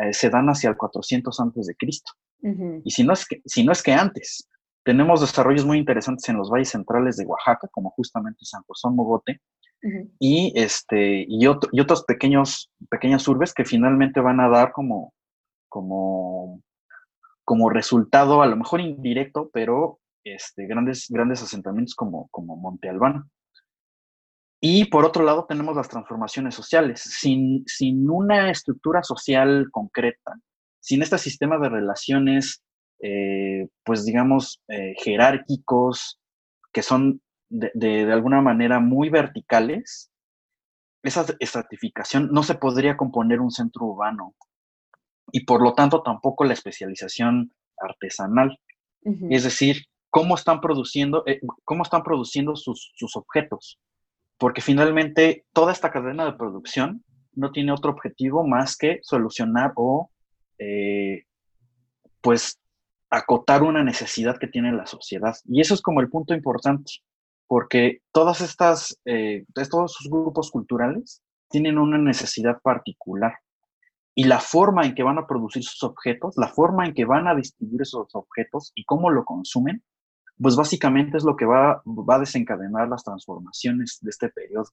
eh, 0.00 0.12
se 0.12 0.30
dan 0.30 0.46
hacia 0.46 0.70
el 0.70 0.76
400 0.76 1.40
antes 1.40 1.66
de 1.66 1.74
Cristo. 1.74 2.12
Y 2.84 2.90
si 2.90 3.04
no, 3.04 3.12
es 3.12 3.26
que, 3.26 3.42
si 3.44 3.64
no 3.64 3.72
es 3.72 3.82
que 3.82 3.92
antes, 3.92 4.48
Tenemos 4.84 5.20
desarrollos 5.20 5.66
muy 5.66 5.78
interesantes 5.78 6.28
en 6.28 6.36
los 6.36 6.50
valles 6.50 6.70
centrales 6.70 7.16
de 7.16 7.26
Oaxaca, 7.26 7.68
como 7.70 7.90
justamente 7.90 8.44
San 8.44 8.62
José 8.66 8.88
Mogote, 8.90 9.40
y, 10.18 10.52
este, 10.56 11.24
y, 11.26 11.44
y 11.44 11.80
otros 11.80 12.04
pequeños, 12.04 12.70
pequeñas 12.90 13.26
urbes 13.28 13.54
que 13.54 13.64
finalmente 13.64 14.20
van 14.20 14.40
a 14.40 14.48
dar 14.48 14.72
como, 14.72 15.14
como, 15.68 16.62
como 17.44 17.70
resultado, 17.70 18.42
a 18.42 18.46
lo 18.46 18.56
mejor 18.56 18.80
indirecto, 18.80 19.50
pero 19.52 20.00
este, 20.24 20.66
grandes, 20.66 21.06
grandes 21.08 21.42
asentamientos 21.42 21.94
como, 21.94 22.28
como 22.28 22.56
Monte 22.56 22.90
Albán. 22.90 23.30
Y 24.62 24.84
por 24.86 25.06
otro 25.06 25.24
lado 25.24 25.46
tenemos 25.48 25.74
las 25.74 25.88
transformaciones 25.88 26.54
sociales. 26.54 27.00
Sin, 27.00 27.64
sin 27.66 28.10
una 28.10 28.50
estructura 28.50 29.02
social 29.02 29.68
concreta, 29.70 30.36
sin 30.80 31.02
este 31.02 31.16
sistema 31.16 31.58
de 31.58 31.70
relaciones, 31.70 32.62
eh, 33.02 33.68
pues 33.84 34.04
digamos, 34.04 34.62
eh, 34.68 34.94
jerárquicos, 35.02 36.20
que 36.72 36.82
son 36.82 37.20
de, 37.48 37.70
de, 37.74 38.12
alguna 38.12 38.40
manera 38.40 38.78
muy 38.80 39.08
verticales, 39.08 40.10
esa 41.02 41.24
estratificación 41.38 42.28
no 42.30 42.42
se 42.42 42.54
podría 42.54 42.96
componer 42.96 43.40
un 43.40 43.50
centro 43.50 43.86
urbano 43.86 44.34
y 45.32 45.44
por 45.44 45.62
lo 45.62 45.74
tanto 45.74 46.02
tampoco 46.02 46.44
la 46.44 46.52
especialización 46.52 47.52
artesanal. 47.78 48.58
Es 49.30 49.44
decir, 49.44 49.86
cómo 50.10 50.34
están 50.34 50.60
produciendo, 50.60 51.22
eh, 51.26 51.40
cómo 51.64 51.84
están 51.84 52.02
produciendo 52.02 52.54
sus, 52.54 52.92
sus 52.96 53.16
objetos. 53.16 53.80
Porque 54.36 54.60
finalmente 54.60 55.44
toda 55.52 55.72
esta 55.72 55.90
cadena 55.90 56.26
de 56.26 56.34
producción 56.34 57.02
no 57.32 57.50
tiene 57.50 57.72
otro 57.72 57.92
objetivo 57.92 58.46
más 58.46 58.76
que 58.76 58.98
solucionar 59.02 59.72
o 59.76 60.10
eh, 60.58 61.24
pues 62.20 62.59
acotar 63.10 63.62
una 63.62 63.82
necesidad 63.82 64.38
que 64.38 64.46
tiene 64.46 64.72
la 64.72 64.86
sociedad. 64.86 65.36
Y 65.46 65.60
eso 65.60 65.74
es 65.74 65.82
como 65.82 66.00
el 66.00 66.08
punto 66.08 66.32
importante, 66.32 66.92
porque 67.48 68.02
todas 68.12 68.40
estas, 68.40 68.98
eh, 69.04 69.44
todos 69.70 69.92
sus 69.92 70.08
grupos 70.08 70.50
culturales 70.50 71.22
tienen 71.48 71.78
una 71.78 71.98
necesidad 71.98 72.60
particular. 72.62 73.34
Y 74.14 74.24
la 74.24 74.40
forma 74.40 74.84
en 74.84 74.94
que 74.94 75.02
van 75.02 75.18
a 75.18 75.26
producir 75.26 75.64
sus 75.64 75.82
objetos, 75.82 76.36
la 76.36 76.48
forma 76.48 76.86
en 76.86 76.94
que 76.94 77.04
van 77.04 77.26
a 77.26 77.34
distribuir 77.34 77.82
esos 77.82 78.14
objetos 78.14 78.72
y 78.74 78.84
cómo 78.84 79.10
lo 79.10 79.24
consumen, 79.24 79.82
pues 80.40 80.56
básicamente 80.56 81.16
es 81.16 81.24
lo 81.24 81.36
que 81.36 81.44
va, 81.44 81.82
va 81.84 82.14
a 82.16 82.20
desencadenar 82.20 82.88
las 82.88 83.04
transformaciones 83.04 83.98
de 84.00 84.10
este 84.10 84.28
periodo. 84.28 84.68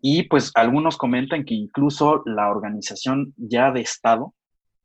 Y 0.00 0.24
pues 0.24 0.50
algunos 0.54 0.96
comentan 0.98 1.44
que 1.44 1.54
incluso 1.54 2.22
la 2.26 2.50
organización 2.50 3.32
ya 3.36 3.70
de 3.70 3.80
Estado, 3.80 4.34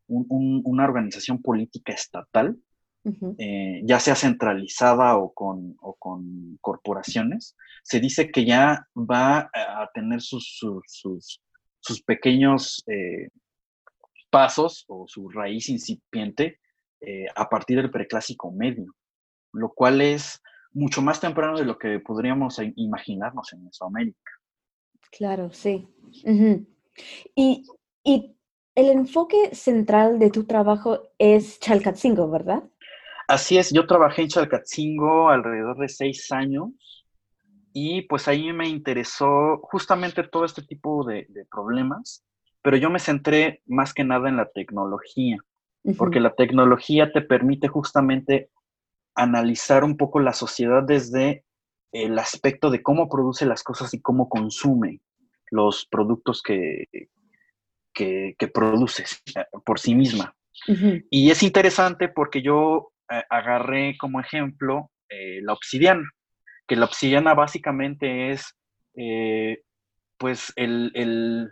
una 0.09 0.83
organización 0.83 1.41
política 1.41 1.93
estatal, 1.93 2.57
eh, 3.37 3.81
ya 3.85 3.99
sea 3.99 4.15
centralizada 4.15 5.17
o 5.17 5.33
con, 5.33 5.77
o 5.81 5.93
con, 5.95 6.57
corporaciones, 6.59 7.55
se 7.83 7.99
dice 7.99 8.29
que 8.29 8.45
ya 8.45 8.85
va 8.95 9.49
a 9.53 9.89
tener 9.93 10.21
sus, 10.21 10.57
sus, 10.57 11.41
sus, 11.79 12.01
pequeños 12.03 12.83
eh, 12.87 13.29
pasos 14.29 14.83
o 14.87 15.07
su 15.07 15.29
raíz 15.29 15.69
incipiente 15.69 16.59
eh, 17.01 17.25
a 17.35 17.47
partir 17.47 17.77
del 17.77 17.89
preclásico 17.89 18.51
medio 18.51 18.93
lo 19.53 19.73
cual 19.73 20.01
es 20.01 20.41
mucho 20.71 21.01
más 21.01 21.19
temprano 21.19 21.57
de 21.57 21.65
lo 21.65 21.77
que 21.77 21.99
podríamos 21.99 22.59
imaginarnos 22.75 23.53
en 23.53 23.65
Mesoamérica. 23.65 24.31
Claro, 25.11 25.51
sí. 25.51 25.87
y, 27.35 27.65
el 28.79 28.89
enfoque 28.89 29.53
central 29.53 30.19
de 30.19 30.29
tu 30.29 30.45
trabajo 30.45 31.09
es 31.17 31.59
Chalcatzingo, 31.59 32.29
¿verdad? 32.29 32.63
Así 33.27 33.57
es, 33.57 33.71
yo 33.71 33.85
trabajé 33.85 34.21
en 34.21 34.29
Chalcatzingo 34.29 35.29
alrededor 35.29 35.77
de 35.77 35.89
seis 35.89 36.31
años 36.31 36.69
y 37.73 38.03
pues 38.03 38.27
ahí 38.29 38.53
me 38.53 38.69
interesó 38.69 39.59
justamente 39.63 40.23
todo 40.23 40.45
este 40.45 40.61
tipo 40.61 41.03
de, 41.03 41.27
problemas, 41.51 42.23
pero 42.61 42.77
yo 42.77 42.89
me 42.89 42.99
centré 42.99 43.61
más 43.65 43.93
que 43.93 44.05
nada 44.05 44.29
en 44.29 44.37
la 44.37 44.49
tecnología, 44.49 45.37
porque 45.97 46.21
la 46.21 46.33
tecnología 46.33 47.11
te 47.11 47.21
permite 47.21 47.67
justamente 47.67 48.49
analizar 49.13 49.83
un 49.83 49.97
poco 49.97 50.19
la 50.21 50.33
sociedad 50.33 50.83
desde 50.83 51.43
el 51.91 52.17
aspecto 52.17 52.69
de 52.69 52.81
cómo 52.81 53.09
produce 53.09 53.45
las 53.45 53.61
cosas 53.61 53.93
y 53.93 54.01
cómo 54.01 54.29
consume 54.29 55.01
los 55.51 55.85
productos 55.85 56.41
que, 56.41 56.87
que, 58.37 58.47
produce 58.53 59.03
eh, 59.35 59.45
por 59.65 59.79
sí 59.79 59.95
misma. 59.95 60.35
Y 61.09 61.31
es 61.31 61.41
interesante 61.41 62.09
porque 62.09 62.41
yo 62.41 62.91
eh, 63.09 63.23
agarré 63.29 63.97
como 63.97 64.19
ejemplo 64.19 64.91
eh, 65.09 65.39
la 65.41 65.53
obsidiana, 65.53 66.07
que 66.67 66.75
la 66.75 66.85
obsidiana 66.85 67.33
básicamente 67.33 68.31
es 68.31 68.55
pues 70.17 70.51
el, 70.57 70.91
el, 70.93 71.49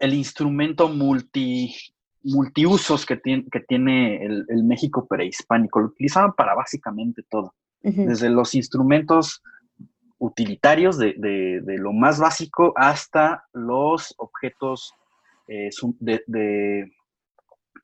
el 0.00 0.14
instrumento 0.14 0.88
multi, 0.88 1.74
multiusos 2.22 3.04
que 3.04 3.16
tiene, 3.16 3.44
que 3.52 3.60
tiene 3.60 4.24
el, 4.24 4.64
México 4.64 5.06
prehispánico. 5.06 5.80
Lo 5.80 5.88
utilizaban 5.88 6.32
para 6.32 6.54
básicamente 6.54 7.22
todo, 7.28 7.54
desde 7.82 8.30
los 8.30 8.54
instrumentos 8.54 9.42
utilitarios 10.18 10.98
de, 10.98 11.14
lo 11.78 11.92
más 11.92 12.18
básico 12.18 12.72
hasta 12.76 13.44
los 13.52 14.14
objetos 14.18 14.92
eh, 15.48 15.70
de, 15.98 16.90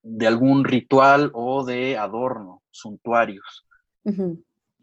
de, 0.02 0.26
algún 0.26 0.64
ritual 0.64 1.30
o 1.34 1.64
de 1.64 1.98
adorno, 1.98 2.62
suntuarios. 2.70 3.66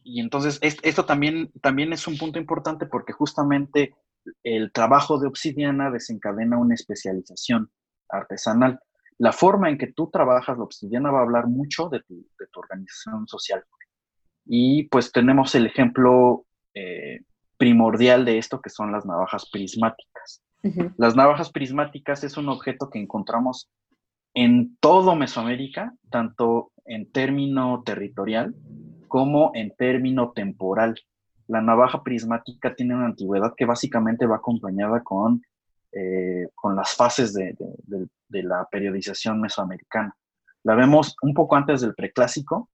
Y 0.03 0.21
entonces 0.21 0.59
esto 0.61 1.05
también, 1.05 1.51
también 1.61 1.91
es 1.91 2.07
un 2.07 2.17
punto 2.17 2.39
importante 2.39 2.85
porque 2.85 3.13
justamente 3.13 3.95
el 4.43 4.71
trabajo 4.71 5.19
de 5.19 5.27
obsidiana 5.27 5.89
desencadena 5.89 6.57
una 6.57 6.75
especialización 6.75 7.71
artesanal 8.09 8.79
la 9.17 9.31
forma 9.31 9.69
en 9.69 9.77
que 9.77 9.91
tú 9.93 10.09
trabajas 10.11 10.57
la 10.57 10.63
obsidiana 10.63 11.11
va 11.11 11.19
a 11.19 11.23
hablar 11.23 11.47
mucho 11.47 11.89
de 11.89 12.01
tu, 12.01 12.25
organización 12.55 13.27
social. 13.27 13.63
Y 14.45 14.83
pues 14.87 15.11
tenemos 15.11 15.53
el 15.55 15.65
ejemplo 15.65 16.45
eh, 16.73 17.21
primordial 17.57 18.25
de 18.25 18.37
esto 18.37 18.61
que 18.61 18.69
son 18.69 18.91
las 18.91 19.05
navajas 19.05 19.49
prismáticas. 19.51 20.41
Las 20.97 21.15
navajas 21.15 21.51
prismáticas 21.51 22.23
es 22.23 22.35
un 22.35 22.49
objeto 22.49 22.89
que 22.89 22.99
encontramos 22.99 23.69
en 24.33 24.75
todo 24.81 25.15
Mesoamérica, 25.15 25.93
tanto 26.09 26.71
en 26.85 27.09
término 27.11 27.83
territorial 27.85 28.53
como 29.07 29.51
en 29.53 29.73
término 29.75 30.31
temporal. 30.33 30.95
La 31.47 31.61
navaja 31.61 32.03
prismática 32.03 32.75
tiene 32.75 32.95
una 32.95 33.05
antigüedad 33.05 33.53
que 33.55 33.65
básicamente 33.65 34.25
va 34.25 34.37
acompañada 34.37 35.01
con 35.03 35.41
eh, 35.99 36.49
con 36.53 36.75
las 36.75 36.93
fases 36.95 37.33
de, 37.33 37.55
la 38.29 38.67
periodización 38.69 39.39
mesoamericana. 39.39 40.15
La 40.63 40.75
vemos 40.75 41.15
un 41.21 41.33
poco 41.33 41.55
antes 41.55 41.79
del 41.81 41.95
preclásico 41.95 42.69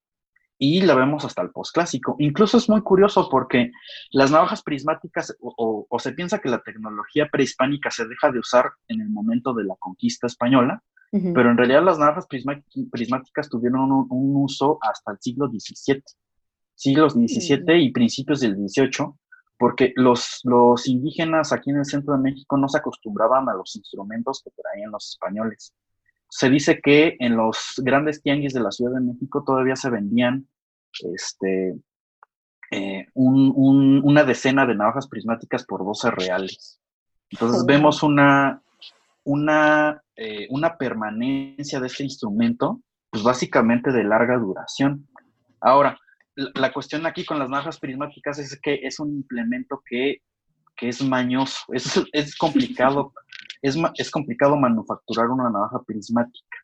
y 0.63 0.79
la 0.79 0.95
vemos 0.95 1.25
hasta 1.25 1.41
el 1.41 1.51
posclásico. 1.51 2.15
Incluso 2.19 2.55
es 2.55 2.69
muy 2.69 2.81
curioso 2.81 3.27
porque 3.29 3.71
las 4.11 4.31
navajas 4.31 4.63
prismáticas, 4.63 5.35
o, 5.41 5.85
se 5.99 6.13
piensa 6.13 6.39
que 6.39 6.47
la 6.47 6.61
tecnología 6.61 7.27
prehispánica 7.29 7.91
se 7.91 8.07
deja 8.07 8.31
de 8.31 8.39
usar 8.39 8.71
en 8.87 9.01
el 9.01 9.09
momento 9.09 9.53
de 9.53 9.65
la 9.65 9.75
conquista 9.77 10.27
española, 10.27 10.81
pero 11.11 11.51
en 11.51 11.57
realidad 11.57 11.83
las 11.83 11.99
navajas 11.99 12.27
prismáticas 12.27 13.49
tuvieron 13.49 13.91
un, 13.91 14.35
uso 14.35 14.79
hasta 14.81 15.11
el 15.11 15.17
siglo 15.19 15.47
XVII, 15.47 16.01
siglos 16.73 17.13
XVII 17.13 17.83
y 17.83 17.91
principios 17.91 18.39
del 18.39 18.55
XVIII, 18.55 19.13
porque 19.59 19.91
los, 19.97 20.39
los 20.43 20.87
indígenas 20.87 21.51
aquí 21.51 21.71
en 21.71 21.77
el 21.77 21.85
centro 21.85 22.13
de 22.15 22.21
México 22.21 22.57
no 22.57 22.69
se 22.69 22.77
acostumbraban 22.77 23.47
a 23.49 23.53
los 23.53 23.75
instrumentos 23.75 24.41
que 24.43 24.51
traían 24.51 24.91
los 24.91 25.09
españoles. 25.09 25.73
Se 26.35 26.49
dice 26.49 26.81
que 26.81 27.15
en 27.19 27.37
los 27.37 27.75
grandes 27.77 28.23
tianguis 28.23 28.53
de 28.53 28.59
la 28.59 28.71
Ciudad 28.71 28.95
de 28.95 29.01
México 29.01 29.43
todavía 29.45 29.75
se 29.75 29.91
vendían 29.91 30.47
este, 31.13 31.75
eh, 32.71 33.05
una 33.13 34.23
decena 34.23 34.65
de 34.65 34.73
navajas 34.73 35.07
prismáticas 35.07 35.63
por 35.63 35.85
12 35.85 36.09
reales. 36.09 36.81
Entonces 37.29 37.63
vemos 37.67 38.01
una, 38.01 38.63
una, 39.23 40.01
eh, 40.15 40.47
una 40.49 40.75
permanencia 40.75 41.79
de 41.79 41.85
este 41.85 42.03
instrumento, 42.03 42.81
pues 43.11 43.21
básicamente 43.21 43.91
de 43.91 44.03
larga 44.03 44.35
duración. 44.39 45.07
Ahora, 45.61 45.99
la, 46.35 46.73
cuestión 46.73 47.05
aquí 47.05 47.25
con 47.25 47.37
las 47.37 47.47
navajas 47.47 47.79
prismáticas 47.79 48.39
es 48.39 48.59
que 48.59 48.79
es 48.81 48.99
un 48.99 49.13
implemento 49.13 49.83
que, 49.85 50.23
es 50.81 51.01
mañoso, 51.01 51.59
es, 51.71 52.01
es 52.11 52.35
complicado, 52.35 53.13
es, 53.61 53.77
es, 53.95 54.11
complicado 54.11 54.55
manufacturar 54.57 55.29
una 55.29 55.49
navaja 55.49 55.81
prismática. 55.83 56.57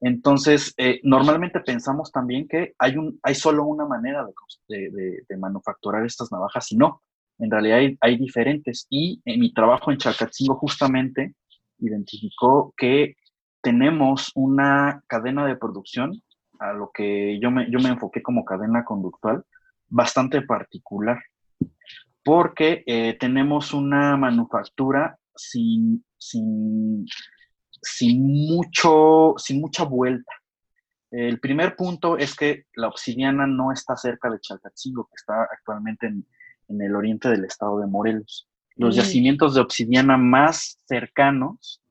Entonces, 0.00 0.74
eh, 0.76 1.00
normalmente 1.02 1.60
pensamos 1.60 2.12
también 2.12 2.46
que 2.48 2.74
hay, 2.78 2.96
un, 2.96 3.18
hay 3.22 3.34
solo 3.34 3.64
una 3.64 3.86
manera 3.86 4.26
de, 4.68 5.22
de, 5.28 5.36
manufacturar 5.36 6.04
estas 6.04 6.30
navajas 6.30 6.70
y 6.72 6.76
no, 6.76 7.02
en 7.38 7.50
realidad 7.50 7.78
hay, 7.78 7.98
hay, 8.00 8.18
diferentes. 8.18 8.86
Y 8.90 9.20
en 9.24 9.40
mi 9.40 9.52
trabajo 9.52 9.90
en 9.90 9.98
Chalcatzingo 9.98 10.56
justamente 10.56 11.34
identificó 11.78 12.72
que 12.76 13.16
tenemos 13.62 14.30
una 14.34 15.02
cadena 15.06 15.46
de 15.46 15.56
producción 15.56 16.22
a 16.60 16.72
lo 16.72 16.90
que 16.92 17.38
yo 17.40 17.50
me, 17.50 17.70
yo 17.70 17.78
me 17.80 17.88
enfoqué 17.88 18.22
como 18.22 18.44
cadena 18.44 18.84
conductual, 18.84 19.44
bastante 19.88 20.42
particular, 20.42 21.18
porque 22.24 22.82
eh, 22.86 23.16
tenemos 23.20 23.74
una 23.74 24.16
manufactura 24.16 25.18
sin, 25.36 26.04
sin, 26.16 27.04
sin, 27.82 28.48
mucho, 28.48 29.34
sin 29.36 29.60
mucha 29.60 29.84
vuelta. 29.84 30.32
El 31.10 31.38
primer 31.38 31.76
punto 31.76 32.16
es 32.16 32.34
que 32.34 32.64
la 32.74 32.88
obsidiana 32.88 33.46
no 33.46 33.70
está 33.70 33.96
cerca 33.96 34.30
de 34.30 34.40
Chalcatzingo, 34.40 35.04
que 35.04 35.16
está 35.16 35.42
actualmente 35.42 36.06
en, 36.06 36.24
el 36.80 36.96
oriente 36.96 37.28
del 37.28 37.44
estado 37.44 37.78
de 37.78 37.86
Morelos. 37.86 38.48
Los 38.74 38.96
mm. 38.96 38.98
yacimientos 38.98 39.54
de 39.54 39.60
obsidiana 39.60 40.16
más 40.16 40.80
cercanos 40.86 41.82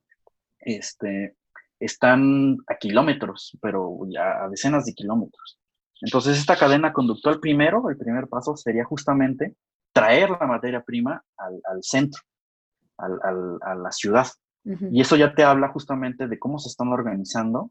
este, 0.58 1.36
están 1.78 2.58
a 2.66 2.76
kilómetros, 2.76 3.56
pero 3.62 4.00
ya 4.08 4.44
a 4.44 4.48
decenas 4.48 4.84
de 4.84 4.94
kilómetros. 4.94 5.58
Entonces, 6.00 6.36
esta 6.36 6.56
cadena 6.56 6.92
conductual, 6.92 7.40
primero, 7.40 7.88
el 7.88 7.96
primer 7.96 8.26
paso 8.28 8.56
sería 8.56 8.84
justamente 8.84 9.54
traer 9.94 10.28
la 10.30 10.46
materia 10.46 10.82
prima 10.82 11.24
al, 11.38 11.82
centro, 11.82 12.20
a 12.98 13.74
la 13.74 13.92
ciudad. 13.92 14.26
Y 14.90 15.00
eso 15.00 15.16
ya 15.16 15.34
te 15.34 15.44
habla 15.44 15.68
justamente 15.68 16.26
de 16.26 16.38
cómo 16.38 16.58
se 16.58 16.68
están 16.68 16.88
organizando 16.88 17.70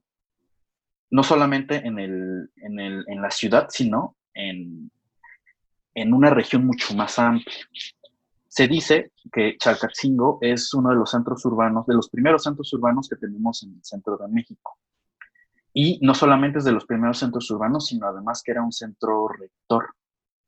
no 1.13 1.22
solamente 1.22 1.75
en, 1.75 2.00
el, 2.00 2.50
en, 2.56 2.80
el, 2.80 3.06
en 3.08 3.22
la 3.22 3.30
ciudad, 3.30 3.68
sino 3.70 4.15
en, 4.34 4.89
en 5.94 6.12
una 6.12 6.32
región 6.32 6.65
mucho 6.65 6.96
más 6.96 7.20
amplia. 7.20 7.56
Se 8.48 8.68
dice 8.68 9.12
que 9.32 9.56
Chalcatzingo 9.60 10.39
es 10.42 10.74
uno 10.74 10.89
de 10.89 10.96
los 10.96 11.12
centros 11.12 11.46
urbanos, 11.46 11.86
de 11.86 11.94
los 11.94 12.10
primeros 12.10 12.42
centros 12.42 12.74
urbanos 12.74 13.08
que 13.08 13.15
tenemos 13.15 13.62
en 13.62 13.74
el 13.74 13.84
centro 13.84 14.18
de 14.18 14.27
México. 14.27 14.80
Y 15.72 16.00
no 16.01 16.15
solamente 16.15 16.58
es 16.58 16.63
de 16.63 16.72
los 16.72 16.86
primeros 16.86 17.20
centros 17.20 17.50
urbanos, 17.51 17.88
sino 17.88 18.08
además 18.08 18.42
que 18.44 18.51
era 18.51 18.63
un 18.63 18.72
centro 18.72 19.27
rector. 19.27 19.89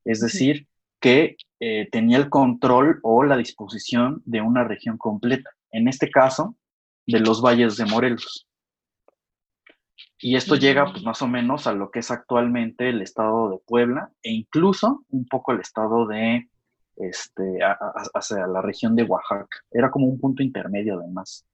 Es 0.03 0.19
decir, 0.19 0.67
que 1.05 1.37
eh, 1.59 1.87
tenía 1.91 2.17
el 2.17 2.31
control 2.31 2.99
o 3.03 3.23
la 3.23 3.37
disposición 3.37 4.23
de 4.25 4.41
una 4.41 4.63
región 4.63 4.97
completa. 4.97 5.51
En 5.69 5.87
este 5.87 6.09
caso, 6.09 6.55
de 7.05 7.19
los 7.19 7.43
valles 7.43 7.77
de 7.77 7.85
Morelos. 7.85 8.47
Y 10.17 10.35
esto 10.35 10.55
llega 10.55 10.91
pues 10.91 11.03
más 11.03 11.21
o 11.21 11.27
menos 11.27 11.67
a 11.67 11.73
lo 11.73 11.91
que 11.91 11.99
es 11.99 12.09
actualmente 12.09 12.89
el 12.89 13.03
estado 13.03 13.51
de 13.51 13.59
Puebla 13.67 14.09
e 14.23 14.31
incluso 14.31 15.05
un 15.09 15.27
poco 15.27 15.51
el 15.51 15.59
estado 15.59 16.07
de, 16.07 16.49
este, 16.95 17.59
hacia 18.15 18.47
la 18.47 18.63
región 18.63 18.95
de 18.95 19.03
Oaxaca. 19.03 19.59
Era 19.69 19.91
como 19.91 20.07
un 20.07 20.19
punto 20.19 20.41
intermedio 20.41 20.97
además. 20.97 21.45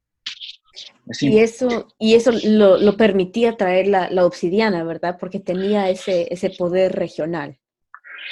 y 1.20 1.40
eso, 1.40 1.90
y 2.00 2.14
eso 2.14 2.32
lo, 2.46 2.96
permitía 2.96 3.58
traer 3.58 3.88
la, 3.88 4.26
obsidiana, 4.26 4.86
¿verdad? 4.86 5.18
Porque 5.20 5.42
tenía 5.42 5.90
ese, 5.90 6.34
ese 6.34 6.52
poder 6.52 6.94
regional. 6.94 7.58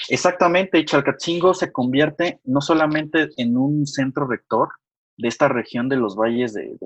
Exactamente, 0.10 0.79
y 0.79 0.86
Chalcatzingo 0.86 1.53
se 1.53 1.72
convierte 1.72 2.39
no 2.43 2.62
solamente 2.62 3.29
en 3.38 3.58
un 3.58 3.86
centro 3.86 4.27
rector 4.27 4.69
de 5.17 5.27
esta 5.27 5.48
región 5.48 5.89
de 5.89 5.98
los 5.98 6.15
valles 6.15 6.53
de, 6.53 6.77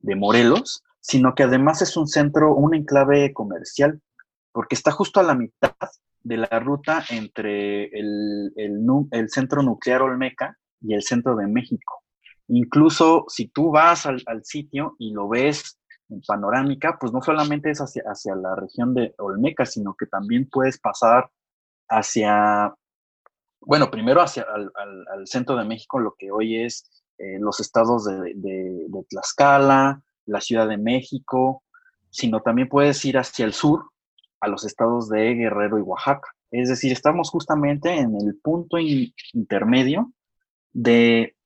de 0.00 0.16
Morelos, 0.16 0.82
sino 1.00 1.34
que 1.34 1.44
además 1.44 1.82
es 1.82 1.96
un 1.96 2.06
centro, 2.06 2.54
un 2.54 2.74
enclave 2.74 3.32
comercial, 3.32 4.00
porque 4.52 4.74
está 4.74 4.90
justo 4.90 5.20
a 5.20 5.22
la 5.22 5.34
mitad 5.34 5.74
de 6.22 6.36
la 6.36 6.60
ruta 6.60 7.04
entre 7.10 7.84
el, 7.86 8.52
centro 9.28 9.62
nuclear 9.62 10.02
Olmeca 10.02 10.56
y 10.80 10.94
el 10.94 11.02
centro 11.02 11.36
de 11.36 11.46
México. 11.46 12.02
Incluso 12.48 13.24
si 13.28 13.48
tú 13.48 13.70
vas 13.70 14.06
al, 14.06 14.22
sitio 14.44 14.96
y 14.98 15.12
lo 15.12 15.28
ves 15.28 15.78
en 16.08 16.20
panorámica, 16.22 16.98
pues 17.00 17.12
no 17.12 17.22
solamente 17.22 17.70
es 17.70 17.78
hacia, 17.78 18.02
hacia 18.06 18.34
la 18.34 18.56
región 18.56 18.94
de 18.94 19.14
Olmeca, 19.18 19.64
sino 19.64 19.94
que 19.94 20.06
también 20.06 20.48
puedes 20.50 20.78
pasar 20.78 21.30
hacia, 21.90 22.74
bueno, 23.60 23.90
primero 23.90 24.22
hacia 24.22 24.46
al, 24.48 25.26
centro 25.26 25.56
de 25.56 25.64
México, 25.64 25.98
lo 25.98 26.14
que 26.18 26.30
hoy 26.30 26.62
es 26.62 26.88
eh, 27.18 27.38
los 27.38 27.60
estados 27.60 28.06
de, 28.06 28.32
de 28.34 29.04
Tlaxcala, 29.10 30.00
la 30.26 30.40
Ciudad 30.40 30.68
de 30.68 30.78
México, 30.78 31.62
sino 32.08 32.40
también 32.40 32.68
puedes 32.68 33.04
ir 33.04 33.18
hacia 33.18 33.44
el 33.44 33.52
sur, 33.52 33.90
a 34.40 34.48
los 34.48 34.64
estados 34.64 35.08
de 35.08 35.34
Guerrero 35.34 35.78
y 35.78 35.82
Oaxaca. 35.82 36.28
Es 36.50 36.68
decir, 36.68 36.92
estamos 36.92 37.30
justamente 37.30 37.94
en 37.94 38.16
el 38.16 38.38
punto 38.42 38.78
intermedio 38.78 40.12
de, 40.72 41.36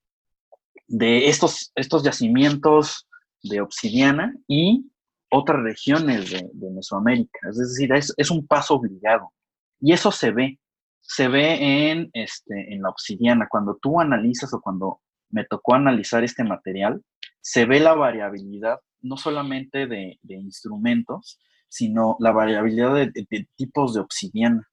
de 0.86 1.28
estos, 1.28 1.72
estos 1.74 2.02
yacimientos 2.02 3.06
de 3.42 3.60
obsidiana 3.60 4.34
y 4.46 4.90
otras 5.30 5.62
regiones 5.62 6.30
de, 6.30 6.70
Mesoamérica. 6.70 7.38
Es 7.50 7.58
decir, 7.58 7.92
es, 7.92 8.30
un 8.30 8.46
paso 8.46 8.74
obligado. 8.74 9.32
Y 9.84 9.92
eso 9.92 10.10
se 10.10 10.30
ve, 10.30 10.58
se 11.02 11.28
ve 11.28 11.90
en, 11.90 12.08
este, 12.14 12.72
en 12.72 12.80
la 12.80 12.88
obsidiana. 12.88 13.48
Cuando 13.50 13.76
tú 13.76 14.00
analizas 14.00 14.54
o 14.54 14.60
cuando 14.62 15.02
me 15.28 15.44
tocó 15.44 15.74
analizar 15.74 16.24
este 16.24 16.42
material, 16.42 17.02
se 17.42 17.66
ve 17.66 17.80
la 17.80 17.92
variabilidad 17.92 18.80
no 19.02 19.18
solamente 19.18 19.86
de, 19.86 20.18
instrumentos, 20.22 21.38
sino 21.68 22.16
la 22.18 22.32
variabilidad 22.32 22.94
de, 22.94 23.46
tipos 23.56 23.92
de 23.92 24.00
obsidiana. 24.00 24.66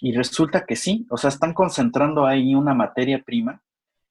Y 0.00 0.14
resulta 0.14 0.64
que 0.64 0.76
sí, 0.76 1.08
o 1.10 1.16
sea, 1.16 1.30
están 1.30 1.52
concentrando 1.52 2.24
ahí 2.24 2.54
una 2.54 2.72
materia 2.72 3.20
prima, 3.26 3.60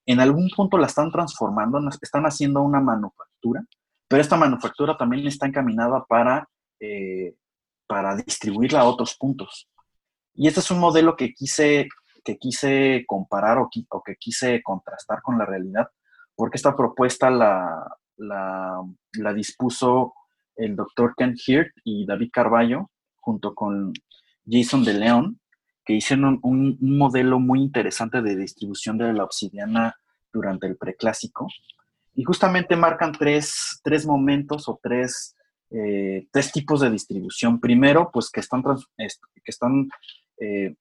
en 0.04 0.20
algún 0.20 0.50
punto 0.54 0.76
la 0.76 0.86
están 0.86 1.10
transformando, 1.10 1.80
están 2.02 2.26
haciendo 2.26 2.60
una 2.60 2.82
manufactura, 2.82 3.64
pero 4.06 4.20
esta 4.20 4.36
manufactura 4.36 4.98
también 4.98 5.26
está 5.26 5.46
encaminada 5.46 6.04
para, 6.04 6.46
eh, 6.78 7.34
para 7.86 8.14
distribuirla 8.16 8.80
a 8.80 8.84
otros 8.84 9.16
puntos. 9.16 9.66
Y 10.36 10.48
este 10.48 10.60
es 10.60 10.70
un 10.70 10.78
modelo 10.78 11.16
que 11.16 11.32
quise, 11.32 11.88
que 12.24 12.36
quise 12.36 13.04
comparar 13.06 13.58
o 13.58 13.70
que 13.70 14.16
quise 14.16 14.62
contrastar 14.62 15.22
con 15.22 15.38
la 15.38 15.46
realidad, 15.46 15.88
porque 16.34 16.56
esta 16.56 16.76
propuesta 16.76 17.30
la, 17.30 17.86
la, 18.16 19.34
dispuso 19.34 20.14
el 20.56 20.76
doctor 20.76 21.14
Ken 21.16 21.34
Hirt 21.46 21.72
y 21.84 22.06
David 22.06 22.30
Carballo, 22.32 22.90
junto 23.16 23.54
con 23.54 23.92
Jason 24.46 24.84
de 24.84 24.94
León, 24.94 25.40
que 25.84 25.94
hicieron 25.94 26.38
un, 26.42 26.78
modelo 26.80 27.38
muy 27.38 27.60
interesante 27.60 28.22
de 28.22 28.36
distribución 28.36 28.98
de 28.98 29.12
la 29.12 29.24
obsidiana 29.24 29.94
durante 30.32 30.66
el 30.66 30.76
preclásico. 30.76 31.46
Y 32.14 32.24
justamente 32.24 32.76
marcan 32.76 33.12
tres, 33.12 33.80
momentos 34.06 34.68
o 34.68 34.78
tres, 34.82 35.34
eh, 35.70 36.26
tres, 36.30 36.52
tipos 36.52 36.80
de 36.80 36.90
distribución. 36.90 37.60
Primero, 37.60 38.10
pues 38.12 38.30
que 38.30 38.40
están, 38.40 38.62
que 38.62 39.06
están 39.44 39.88
eh, 40.38 40.74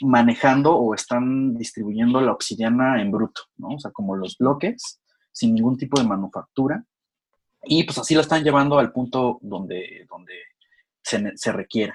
manejando 0.00 0.74
o 0.76 0.94
están 0.94 1.56
distribuyendo 1.56 2.20
la 2.20 2.32
obsidiana 2.32 3.00
en 3.00 3.10
bruto, 3.10 3.42
¿no? 3.56 3.68
O 3.68 3.78
sea, 3.78 3.90
como 3.90 4.16
los 4.16 4.36
bloques, 4.38 5.00
sin 5.32 5.54
ningún 5.54 5.76
tipo 5.76 6.00
de 6.00 6.06
manufactura. 6.06 6.84
Y 7.62 7.84
pues 7.84 7.98
así 7.98 8.14
la 8.14 8.22
están 8.22 8.42
llevando 8.42 8.78
al 8.78 8.92
punto 8.92 9.38
donde, 9.42 10.06
donde 10.08 10.34
se, 11.02 11.52
requiera. 11.52 11.94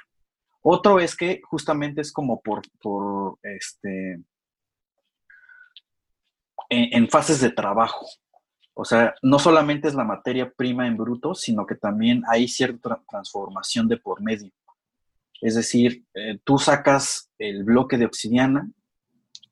Otro 0.61 0.99
es 0.99 1.15
que 1.15 1.41
justamente 1.43 2.01
es 2.01 2.11
como 2.11 2.41
por, 2.41 2.61
por 2.81 3.39
este, 3.41 4.21
en, 6.69 7.09
fases 7.09 7.41
de 7.41 7.51
trabajo. 7.51 8.05
O 8.73 8.83
sea, 8.83 9.15
no 9.21 9.39
solamente 9.39 9.87
es 9.87 9.95
la 9.95 10.03
materia 10.03 10.51
prima 10.51 10.87
en 10.87 10.97
bruto, 10.97 11.33
sino 11.33 11.65
que 11.65 11.75
también 11.75 12.23
hay 12.27 12.47
cierta 12.47 13.01
transformación 13.09 13.87
de 13.87 13.97
por 13.97 14.21
medio. 14.21 14.51
Es 15.45 15.53
decir, 15.53 16.03
eh, 16.15 16.39
tú 16.43 16.57
sacas 16.57 17.29
el 17.37 17.63
bloque 17.63 17.99
de 17.99 18.07
obsidiana 18.07 18.67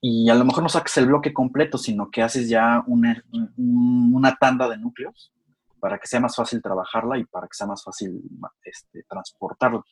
y 0.02 0.28
a 0.28 0.34
lo 0.34 0.44
mejor 0.44 0.64
no 0.64 0.70
sacas 0.70 0.98
el 0.98 1.06
bloque 1.06 1.32
completo, 1.32 1.78
sino 1.78 2.10
que 2.10 2.24
haces 2.24 2.50
ya 2.50 2.84
una, 2.88 3.24
una 3.58 4.36
tanda 4.38 4.68
de 4.68 4.80
núcleos 4.80 5.32
para 5.80 6.00
que 6.00 6.08
sea 6.08 6.20
más 6.20 6.36
fácil 6.36 6.64
trabajarla 6.64 7.20
y 7.20 7.26
para 7.26 7.46
que 7.46 7.54
sea 7.54 7.68
más 7.68 7.84
fácil 7.84 8.24
este, 8.64 9.04
transportarla. 9.08 9.84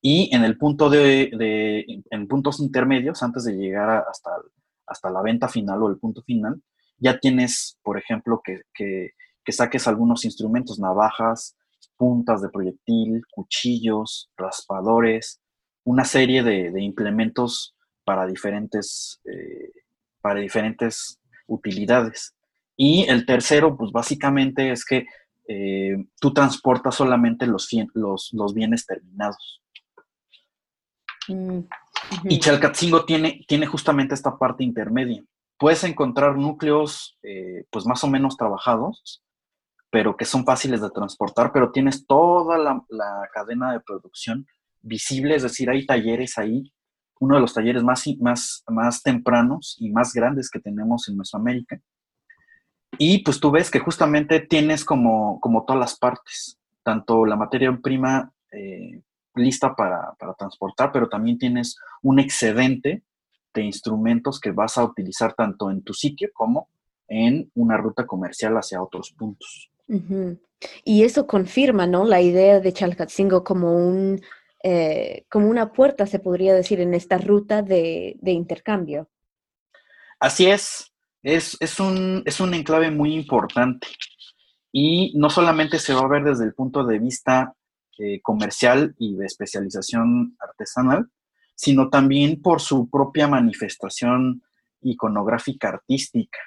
Y 0.00 0.32
en 0.32 0.44
el 0.44 0.56
punto 0.56 0.88
de, 0.88 1.32
en 2.10 2.28
puntos 2.28 2.60
intermedios, 2.60 3.20
antes 3.24 3.42
de 3.42 3.56
llegar 3.56 4.04
hasta, 4.08 4.30
hasta 4.86 5.10
la 5.10 5.20
venta 5.20 5.48
final 5.48 5.82
o 5.82 5.88
el 5.88 5.98
punto 5.98 6.22
final, 6.22 6.62
ya 6.98 7.18
tienes, 7.18 7.76
por 7.82 7.98
ejemplo, 7.98 8.40
que, 8.44 8.60
que 8.72 9.52
saques 9.52 9.88
algunos 9.88 10.24
instrumentos, 10.24 10.78
navajas, 10.78 11.56
puntas 12.00 12.40
de 12.40 12.48
proyectil, 12.48 13.20
cuchillos, 13.30 14.30
raspadores, 14.34 15.38
una 15.84 16.06
serie 16.06 16.42
de, 16.42 16.80
implementos 16.80 17.76
para 18.06 18.26
diferentes, 18.26 19.20
eh, 19.26 19.70
para 20.22 20.40
diferentes 20.40 21.20
utilidades. 21.46 22.34
Y 22.74 23.04
el 23.06 23.26
tercero, 23.26 23.76
pues 23.76 23.92
básicamente 23.92 24.72
es 24.72 24.86
que 24.86 25.04
eh, 25.46 26.02
tú 26.18 26.32
transportas 26.32 26.94
solamente 26.94 27.46
los, 27.46 27.68
los, 27.92 28.30
los 28.32 28.54
bienes 28.54 28.86
terminados. 28.86 29.62
Mm, 31.28 31.60
y 32.24 32.38
Chalcatzingo 32.38 33.04
tiene, 33.04 33.44
tiene 33.46 33.66
justamente 33.66 34.14
esta 34.14 34.38
parte 34.38 34.64
intermedia. 34.64 35.22
Puedes 35.58 35.84
encontrar 35.84 36.38
núcleos, 36.38 37.18
eh, 37.22 37.64
pues 37.70 37.84
más 37.84 38.02
o 38.04 38.08
menos 38.08 38.38
trabajados, 38.38 39.22
pero 39.90 40.16
que 40.16 40.24
son 40.24 40.44
fáciles 40.44 40.80
de 40.80 40.90
transportar, 40.90 41.52
pero 41.52 41.72
tienes 41.72 42.06
toda 42.06 42.56
la, 42.56 43.28
cadena 43.34 43.72
de 43.72 43.80
producción 43.80 44.46
visible, 44.80 45.34
es 45.34 45.42
decir, 45.42 45.68
hay 45.68 45.84
talleres 45.84 46.38
ahí, 46.38 46.72
uno 47.18 47.34
de 47.34 47.40
los 47.40 47.52
talleres 47.52 47.82
más, 47.82 48.04
más, 48.18 48.64
más 48.68 49.02
tempranos 49.02 49.76
y 49.78 49.90
más 49.90 50.14
grandes 50.14 50.48
que 50.48 50.60
tenemos 50.60 51.08
en 51.08 51.18
Mesoamérica. 51.18 51.80
Y 52.98 53.22
pues 53.22 53.40
tú 53.40 53.50
ves 53.50 53.70
que 53.70 53.78
justamente 53.80 54.40
tienes 54.40 54.84
como, 54.84 55.38
como 55.40 55.64
todas 55.64 55.80
las 55.80 55.98
partes, 55.98 56.58
tanto 56.82 57.26
la 57.26 57.36
materia 57.36 57.76
prima 57.82 58.32
eh, 58.52 59.02
lista 59.34 59.74
para, 59.74 60.14
para, 60.18 60.34
transportar, 60.34 60.92
pero 60.92 61.08
también 61.08 61.38
tienes 61.38 61.76
un 62.02 62.18
excedente 62.18 63.02
de 63.52 63.62
instrumentos 63.62 64.40
que 64.40 64.52
vas 64.52 64.78
a 64.78 64.84
utilizar 64.84 65.34
tanto 65.34 65.70
en 65.70 65.82
tu 65.82 65.92
sitio 65.92 66.30
como 66.32 66.68
en 67.08 67.50
una 67.54 67.76
ruta 67.76 68.06
comercial 68.06 68.56
hacia 68.56 68.82
otros 68.82 69.12
puntos. 69.12 69.69
Y 70.84 71.04
eso 71.04 71.26
confirma, 71.26 71.86
¿no? 71.86 72.04
La 72.04 72.20
idea 72.20 72.60
de 72.60 72.72
Chalcatzingo 72.72 73.42
como 73.44 73.74
un 73.76 74.20
eh, 74.62 75.24
como 75.30 75.48
una 75.48 75.72
puerta, 75.72 76.06
se 76.06 76.18
podría 76.18 76.54
decir, 76.54 76.80
en 76.80 76.92
esta 76.92 77.16
ruta 77.16 77.62
de, 77.62 78.18
intercambio. 78.22 79.08
Así 80.18 80.46
es. 80.46 80.92
Es, 81.22 81.56
es, 81.60 81.80
un, 81.80 82.22
es 82.26 82.40
un 82.40 82.52
enclave 82.52 82.90
muy 82.90 83.14
importante. 83.14 83.86
Y 84.72 85.12
no 85.16 85.30
solamente 85.30 85.78
se 85.78 85.94
va 85.94 86.00
a 86.00 86.08
ver 86.08 86.24
desde 86.24 86.44
el 86.44 86.54
punto 86.54 86.84
de 86.84 86.98
vista 86.98 87.54
eh, 87.98 88.20
comercial 88.20 88.94
y 88.98 89.16
de 89.16 89.26
especialización 89.26 90.36
artesanal, 90.38 91.08
sino 91.54 91.88
también 91.88 92.40
por 92.40 92.60
su 92.60 92.88
propia 92.88 93.28
manifestación 93.28 94.42
iconográfica 94.82 95.68
artística. 95.68 96.38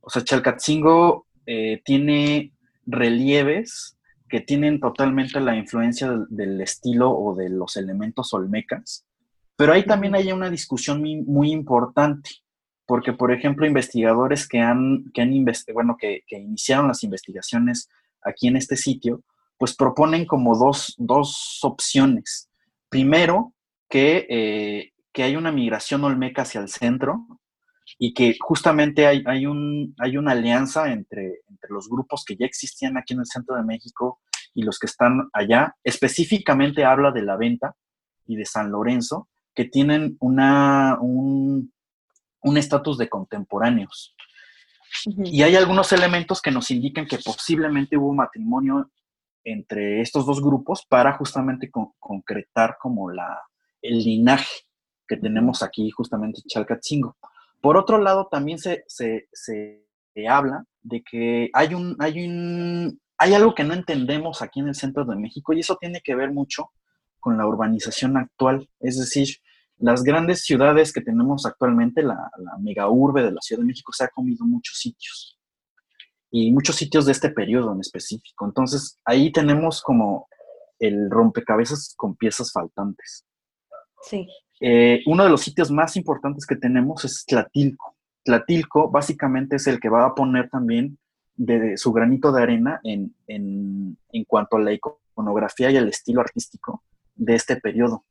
O 0.00 0.10
sea, 0.10 0.22
Chalcatzingo 0.22 1.26
eh, 1.44 1.82
tiene 1.84 2.52
relieves 2.88 3.96
que 4.28 4.40
tienen 4.40 4.80
totalmente 4.80 5.40
la 5.40 5.56
influencia 5.56 6.12
del, 6.28 6.60
estilo 6.60 7.10
o 7.10 7.34
de 7.34 7.48
los 7.48 7.76
elementos 7.76 8.34
olmecas, 8.34 9.06
pero 9.56 9.72
ahí 9.72 9.84
también 9.84 10.14
hay 10.14 10.32
una 10.32 10.50
discusión 10.50 11.02
muy, 11.26 11.50
importante, 11.50 12.30
porque 12.86 13.12
por 13.12 13.32
ejemplo 13.32 13.66
investigadores 13.66 14.46
que 14.46 14.60
han, 14.60 15.10
que 15.12 15.22
han 15.22 15.44
bueno, 15.72 15.96
que, 15.98 16.22
iniciaron 16.28 16.88
las 16.88 17.02
investigaciones 17.02 17.88
aquí 18.22 18.48
en 18.48 18.56
este 18.56 18.76
sitio, 18.76 19.22
pues 19.58 19.74
proponen 19.74 20.26
como 20.26 20.56
dos, 20.56 20.94
dos 20.98 21.58
opciones. 21.62 22.48
Primero, 22.88 23.52
que, 23.88 24.26
eh, 24.28 24.92
que 25.12 25.22
hay 25.22 25.36
una 25.36 25.50
migración 25.50 26.04
olmeca 26.04 26.42
hacia 26.42 26.60
el 26.60 26.68
centro 26.68 27.26
y 27.98 28.14
que 28.14 28.36
justamente 28.40 29.06
hay, 29.06 29.24
hay, 29.26 29.46
un, 29.46 29.94
hay 29.98 30.16
una 30.16 30.32
alianza 30.32 30.92
entre, 30.92 31.40
entre 31.48 31.70
los 31.70 31.88
grupos 31.88 32.24
que 32.24 32.36
ya 32.36 32.46
existían 32.46 32.96
aquí 32.96 33.14
en 33.14 33.20
el 33.20 33.26
centro 33.26 33.56
de 33.56 33.64
México 33.64 34.20
y 34.54 34.62
los 34.62 34.78
que 34.78 34.86
están 34.86 35.28
allá. 35.32 35.74
Específicamente 35.82 36.84
habla 36.84 37.10
de 37.10 37.22
la 37.22 37.36
venta 37.36 37.74
y 38.26 38.36
de 38.36 38.44
San 38.44 38.70
Lorenzo, 38.70 39.28
que 39.54 39.64
tienen 39.64 40.16
una, 40.20 40.98
un 41.00 41.72
estatus 42.56 42.98
de 42.98 43.08
contemporáneos. 43.08 44.14
Y 45.24 45.42
hay 45.42 45.56
algunos 45.56 45.92
elementos 45.92 46.40
que 46.40 46.50
nos 46.50 46.70
indican 46.70 47.06
que 47.06 47.18
posiblemente 47.18 47.96
hubo 47.96 48.14
matrimonio 48.14 48.90
entre 49.44 50.00
estos 50.00 50.26
dos 50.26 50.42
grupos 50.42 50.84
para 50.86 51.12
justamente 51.16 51.70
concretar 51.70 52.76
como 52.80 53.10
la, 53.10 53.42
el 53.82 53.98
linaje 53.98 54.48
que 55.06 55.16
tenemos 55.16 55.62
aquí 55.62 55.90
justamente 55.90 56.40
en 56.40 56.48
Chalcatzingo. 56.48 57.16
Por 57.60 57.76
otro 57.76 57.98
lado, 57.98 58.28
también 58.30 58.58
se, 58.58 58.84
habla 60.28 60.64
de 60.82 61.02
que 61.02 61.50
hay, 61.52 61.74
un, 61.74 61.96
hay, 61.98 62.26
un, 62.26 63.00
hay 63.16 63.34
algo 63.34 63.54
que 63.54 63.64
no 63.64 63.74
entendemos 63.74 64.42
aquí 64.42 64.60
en 64.60 64.68
el 64.68 64.74
centro 64.74 65.04
de 65.04 65.16
México 65.16 65.52
y 65.52 65.60
eso 65.60 65.76
tiene 65.80 66.00
que 66.02 66.14
ver 66.14 66.32
mucho 66.32 66.70
con 67.20 67.36
la 67.36 67.46
urbanización 67.46 68.16
actual. 68.16 68.68
Es 68.80 68.98
decir, 68.98 69.36
las 69.78 70.02
grandes 70.02 70.42
ciudades 70.42 70.92
que 70.92 71.00
tenemos 71.00 71.46
actualmente, 71.46 72.02
la, 72.02 72.30
la 72.38 72.58
mega 72.58 72.88
urbe 72.88 73.22
de 73.22 73.32
la 73.32 73.40
Ciudad 73.40 73.60
de 73.62 73.66
México, 73.66 73.92
se 73.92 74.04
ha 74.04 74.08
comido 74.08 74.44
muchos 74.44 74.78
sitios 74.78 75.38
y 76.30 76.52
muchos 76.52 76.76
sitios 76.76 77.06
de 77.06 77.12
este 77.12 77.30
periodo 77.30 77.72
en 77.72 77.80
específico. 77.80 78.44
Entonces, 78.46 78.98
ahí 79.04 79.32
tenemos 79.32 79.82
como 79.82 80.28
el 80.78 81.10
rompecabezas 81.10 81.94
con 81.96 82.16
piezas 82.16 82.52
faltantes. 82.52 83.24
Sí. 84.02 84.28
Eh, 84.60 85.02
uno 85.06 85.24
de 85.24 85.30
los 85.30 85.40
sitios 85.40 85.70
más 85.70 85.96
importantes 85.96 86.46
que 86.46 86.56
tenemos 86.56 87.04
es 87.04 87.24
Tlatilco. 87.26 87.96
Tlatilco 88.24 88.90
básicamente 88.90 89.56
es 89.56 89.66
el 89.66 89.80
que 89.80 89.88
va 89.88 90.04
a 90.04 90.14
poner 90.14 90.50
también 90.50 90.98
de, 91.36 91.76
su 91.76 91.92
granito 91.92 92.32
de 92.32 92.42
arena 92.42 92.80
en, 92.82 93.96
cuanto 94.26 94.56
a 94.56 94.60
la 94.60 94.72
iconografía 94.72 95.70
y 95.70 95.76
el 95.76 95.88
estilo 95.88 96.20
artístico 96.20 96.82
de 97.14 97.34
este 97.34 97.56
periodo. 97.56 98.04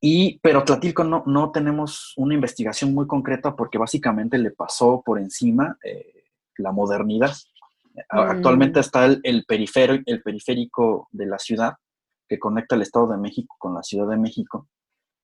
Y, 0.00 0.38
pero 0.38 0.62
Tlatilco 0.62 1.02
no, 1.02 1.24
no 1.26 1.50
tenemos 1.50 2.14
una 2.16 2.34
investigación 2.34 2.94
muy 2.94 3.08
concreta 3.08 3.56
porque 3.56 3.78
básicamente 3.78 4.38
le 4.38 4.52
pasó 4.52 5.02
por 5.04 5.18
encima 5.18 5.76
eh, 5.82 6.24
la 6.56 6.70
modernidad. 6.70 7.34
Mm. 7.94 8.00
Actualmente 8.10 8.78
está 8.78 9.06
el, 9.06 9.20
el, 9.24 9.44
el 10.06 10.22
periférico 10.22 11.08
de 11.10 11.26
la 11.26 11.38
ciudad, 11.38 11.74
que 12.28 12.38
conecta 12.38 12.74
el 12.74 12.82
Estado 12.82 13.08
de 13.08 13.16
México 13.16 13.56
con 13.58 13.74
la 13.74 13.82
Ciudad 13.82 14.08
de 14.08 14.16
México. 14.16 14.68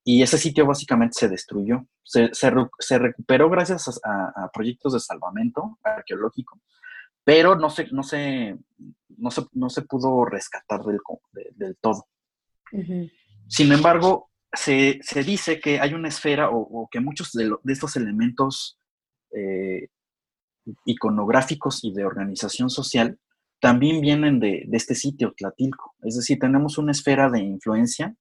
Y 0.05 0.23
ese 0.23 0.39
sitio 0.39 0.67
básicamente 0.67 1.19
se 1.19 1.29
destruyó. 1.29 1.87
Se, 2.03 2.31
se, 2.33 2.99
recuperó 2.99 3.49
gracias 3.49 4.01
a, 4.05 4.51
proyectos 4.53 4.93
de 4.93 5.01
salvamento 5.01 5.79
arqueológico, 5.83 6.61
pero 7.25 7.57
no 7.57 7.71
se, 7.71 7.89
no 7.91 8.03
se, 8.03 8.59
no 9.17 9.31
se, 9.31 9.43
no 9.53 9.71
se 9.71 9.83
pudo 9.83 10.25
rescatar 10.27 10.83
del, 10.83 10.99
del 11.55 11.77
todo. 11.81 12.07
Sin 13.49 13.73
embargo, 13.73 14.31
se, 14.53 14.99
se, 15.03 15.23
dice 15.23 15.61
que 15.61 15.81
hay 15.81 15.95
una 15.95 16.09
esfera 16.09 16.51
o, 16.51 16.89
que 16.91 17.01
muchos 17.01 17.33
de, 17.33 17.55
de, 17.63 17.73
estos 17.73 17.97
elementos 17.97 18.79
eh, 19.35 19.89
iconográficos 20.85 21.83
y 21.85 21.93
de 21.93 22.05
organización 22.05 22.71
social 22.71 23.19
también 23.65 24.03
vienen 24.03 24.41
de, 24.41 24.69
este 24.73 24.95
sitio, 24.95 25.33
Tlatilco. 25.35 25.95
Es 26.03 26.17
decir, 26.17 26.39
tenemos 26.39 26.77
una 26.77 26.93
esfera 26.93 27.31
de 27.31 27.41
influencia 27.41 28.15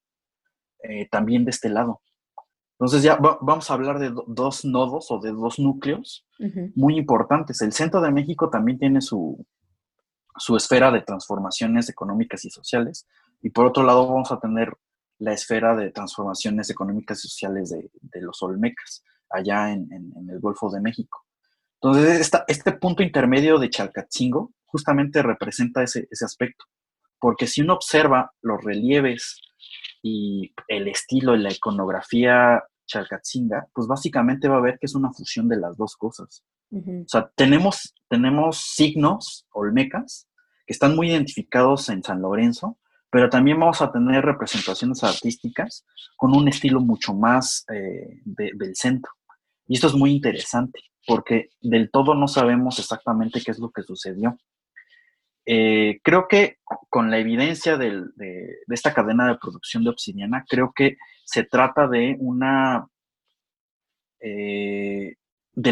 eh, 0.81 1.09
también 1.11 1.43
de 1.43 1.51
este 1.51 1.67
lado. 1.67 1.99
Entonces 2.79 3.03
ya 3.03 3.17
vamos 3.17 3.69
a 3.69 3.73
hablar 3.73 3.99
de 3.99 4.13
dos 4.25 4.63
nodos 4.63 5.11
o 5.11 5.19
de 5.19 5.31
dos 5.31 5.59
núcleos 5.59 6.25
muy 6.75 6.97
importantes. 6.97 7.61
El 7.61 7.73
centro 7.73 7.99
de 7.99 8.11
México 8.11 8.49
también 8.49 8.79
tiene 8.79 9.01
su, 9.01 9.45
su 10.37 10.55
esfera 10.55 10.91
de 10.91 11.01
transformaciones 11.01 11.89
económicas 11.89 12.45
y 12.45 12.49
sociales. 12.49 13.05
Y 13.41 13.49
por 13.49 13.65
otro 13.65 13.83
lado 13.83 14.07
vamos 14.07 14.31
a 14.31 14.39
tener 14.39 14.73
la 15.19 15.33
esfera 15.33 15.75
de 15.75 15.91
transformaciones 15.91 16.69
económicas 16.69 17.23
y 17.25 17.27
sociales 17.27 17.69
de, 17.69 18.21
los 18.21 18.41
Olmecas, 18.41 19.03
allá 19.29 19.73
en, 19.73 19.89
el 20.29 20.39
Golfo 20.39 20.69
de 20.69 20.79
México. 20.79 21.25
Entonces, 21.81 22.31
este 22.47 22.71
punto 22.71 23.03
intermedio 23.03 23.59
de 23.59 23.69
Chalcatzingo 23.69 24.53
justamente 24.73 25.21
representa 25.21 25.83
ese, 25.83 26.07
aspecto. 26.25 26.65
Porque 27.19 27.45
si 27.47 27.61
uno 27.61 27.75
observa 27.75 28.31
los 28.41 28.61
relieves 28.63 29.39
y 30.01 30.51
el 30.67 30.87
estilo 30.87 31.35
y 31.35 31.39
la 31.39 31.53
iconografía 31.53 32.63
chalcatzinga, 32.87 33.67
pues 33.73 33.87
básicamente 33.87 34.49
va 34.49 34.57
a 34.57 34.61
ver 34.61 34.77
que 34.79 34.87
es 34.87 34.95
una 34.95 35.13
fusión 35.13 35.47
de 35.47 35.57
las 35.57 35.77
dos 35.77 35.95
cosas. 35.95 36.43
O 36.71 37.07
sea, 37.07 37.31
tenemos, 37.35 37.93
tenemos 38.09 38.57
signos 38.57 39.45
olmecas 39.53 40.27
que 40.65 40.73
están 40.73 40.95
muy 40.95 41.11
identificados 41.11 41.87
en 41.89 42.01
San 42.03 42.19
Lorenzo, 42.19 42.79
pero 43.11 43.29
también 43.29 43.59
vamos 43.59 43.79
a 43.83 43.91
tener 43.91 44.25
representaciones 44.25 45.03
artísticas 45.03 45.85
con 46.17 46.35
un 46.35 46.47
estilo 46.47 46.81
mucho 46.81 47.13
más 47.13 47.63
eh, 47.71 48.21
del 48.25 48.75
centro. 48.75 49.11
Y 49.67 49.75
esto 49.75 49.85
es 49.85 49.93
muy 49.93 50.11
interesante, 50.13 50.79
porque 51.05 51.49
del 51.61 51.91
todo 51.91 52.15
no 52.15 52.27
sabemos 52.27 52.79
exactamente 52.79 53.39
qué 53.45 53.51
es 53.51 53.59
lo 53.59 53.69
que 53.69 53.83
sucedió. 53.83 54.35
Eh, 55.45 55.99
creo 56.03 56.27
que 56.27 56.57
con 56.89 57.11
la 57.11 57.19
evidencia 57.19 57.77
de, 57.77 58.03
esta 58.67 58.93
cadena 58.93 59.27
de 59.27 59.37
producción 59.37 59.83
de 59.83 59.89
obsidiana, 59.89 60.45
creo 60.47 60.71
que 60.75 60.97
se 61.25 61.43
trata 61.43 61.87
de 61.87 62.15
una... 62.19 62.87
Eh, 64.19 65.15
de, 65.55 65.71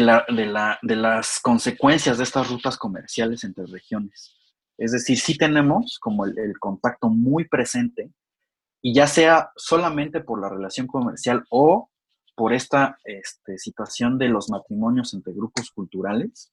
las 0.96 1.40
consecuencias 1.40 2.18
de 2.18 2.24
estas 2.24 2.48
rutas 2.48 2.76
comerciales 2.76 3.44
entre 3.44 3.66
regiones. 3.66 4.36
Es 4.78 4.92
decir, 4.92 5.18
sí 5.18 5.36
tenemos 5.36 5.98
como 6.00 6.24
el, 6.24 6.58
contacto 6.58 7.08
muy 7.08 7.48
presente 7.48 8.12
y 8.80 8.94
ya 8.94 9.06
sea 9.06 9.50
solamente 9.56 10.20
por 10.20 10.40
la 10.40 10.48
relación 10.48 10.86
comercial 10.86 11.44
o 11.50 11.90
por 12.34 12.52
esta 12.52 12.98
este, 13.04 13.58
situación 13.58 14.18
de 14.18 14.28
los 14.28 14.50
matrimonios 14.50 15.14
entre 15.14 15.34
grupos 15.34 15.70
culturales, 15.70 16.52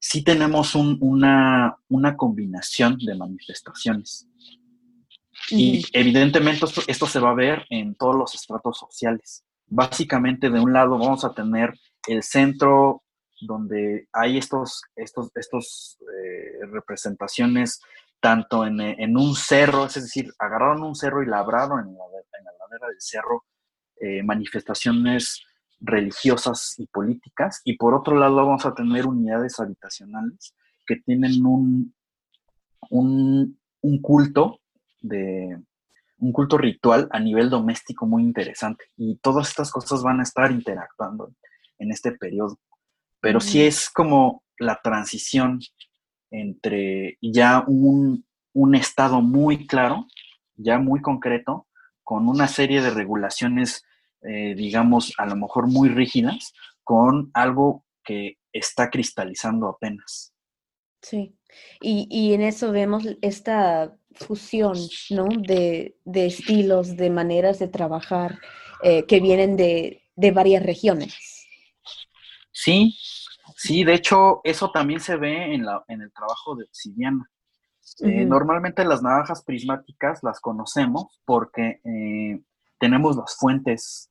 sí 0.00 0.24
tenemos 0.24 0.74
una, 0.74 1.76
combinación 2.16 2.98
de 2.98 3.14
manifestaciones. 3.14 4.26
Y 5.50 5.84
evidentemente 5.92 6.66
esto, 6.86 7.06
se 7.06 7.20
va 7.20 7.30
a 7.30 7.34
ver 7.34 7.64
en 7.70 7.94
todos 7.94 8.16
los 8.16 8.34
estratos 8.34 8.78
sociales. 8.78 9.44
Básicamente, 9.66 10.50
de 10.50 10.58
un 10.58 10.72
lado 10.72 10.98
vamos 10.98 11.24
a 11.24 11.32
tener 11.32 11.78
el 12.08 12.22
centro 12.22 13.04
donde 13.40 14.08
hay 14.12 14.38
estos, 14.38 14.82
estos, 14.96 15.30
estos 15.34 15.98
eh, 16.00 16.66
representaciones 16.72 17.80
tanto 18.20 18.66
en, 18.66 19.16
un 19.16 19.34
cerro, 19.34 19.86
es 19.86 19.94
decir, 19.94 20.30
agarraron 20.38 20.82
un 20.82 20.94
cerro 20.94 21.22
y 21.22 21.26
labraron 21.26 21.80
en 21.80 21.94
la, 21.94 22.04
en 22.04 22.44
la 22.44 22.50
ladera 22.60 22.88
del 22.88 23.00
cerro 23.00 23.44
eh, 23.98 24.22
manifestaciones 24.22 25.42
religiosas 25.80 26.74
y 26.78 26.86
políticas, 26.86 27.62
y 27.64 27.76
por 27.76 27.94
otro 27.94 28.16
lado 28.16 28.36
vamos 28.36 28.66
a 28.66 28.74
tener 28.74 29.06
unidades 29.06 29.58
habitacionales 29.58 30.54
que 30.86 30.96
tienen 30.96 31.44
un, 31.44 31.94
un, 32.90 33.58
un 33.80 34.02
culto 34.02 34.60
de 35.00 35.58
un 36.18 36.32
culto 36.32 36.58
ritual 36.58 37.08
a 37.12 37.18
nivel 37.18 37.48
doméstico 37.48 38.06
muy 38.06 38.22
interesante 38.22 38.84
y 38.96 39.16
todas 39.16 39.48
estas 39.48 39.70
cosas 39.70 40.02
van 40.02 40.20
a 40.20 40.22
estar 40.22 40.52
interactuando 40.52 41.32
en 41.78 41.90
este 41.90 42.12
periodo. 42.12 42.58
Pero 43.20 43.40
sí 43.40 43.62
es 43.62 43.90
como 43.90 44.42
la 44.58 44.80
transición 44.82 45.60
entre 46.30 47.18
ya 47.20 47.64
un, 47.66 48.26
un 48.52 48.74
estado 48.74 49.20
muy 49.20 49.66
claro, 49.66 50.06
ya 50.56 50.78
muy 50.78 51.00
concreto, 51.00 51.66
con 52.04 52.28
una 52.28 52.48
serie 52.48 52.82
de 52.82 52.90
regulaciones, 52.90 53.84
eh, 54.22 54.54
digamos, 54.54 55.12
a 55.18 55.26
lo 55.26 55.36
mejor 55.36 55.66
muy 55.66 55.88
rígidas, 55.88 56.52
con 56.84 57.30
algo 57.34 57.84
que 58.04 58.38
está 58.52 58.90
cristalizando 58.90 59.68
apenas. 59.68 60.32
Sí, 61.02 61.34
y, 61.80 62.34
en 62.34 62.42
eso 62.42 62.72
vemos 62.72 63.04
esta 63.22 63.96
fusión, 64.12 64.76
¿no? 65.10 65.28
De, 65.28 65.96
estilos, 66.14 66.96
de 66.96 67.10
maneras 67.10 67.58
de 67.58 67.68
trabajar 67.68 68.38
eh, 68.82 69.06
que 69.06 69.20
vienen 69.20 69.56
de, 69.56 70.02
varias 70.34 70.62
regiones. 70.62 71.14
Sí, 72.52 72.94
sí, 73.56 73.84
de 73.84 73.94
hecho, 73.94 74.40
eso 74.44 74.70
también 74.70 75.00
se 75.00 75.16
ve 75.16 75.54
en, 75.54 75.64
la, 75.64 75.82
en 75.88 76.02
el 76.02 76.12
trabajo 76.12 76.54
de 76.54 76.64
obsidiana. 76.64 77.30
Eh, 78.00 78.24
normalmente 78.24 78.84
las 78.84 79.02
navajas 79.02 79.42
prismáticas 79.42 80.22
las 80.22 80.40
conocemos 80.40 81.20
porque 81.24 81.80
eh, 81.84 82.40
tenemos 82.78 83.16
las 83.16 83.36
fuentes, 83.36 84.09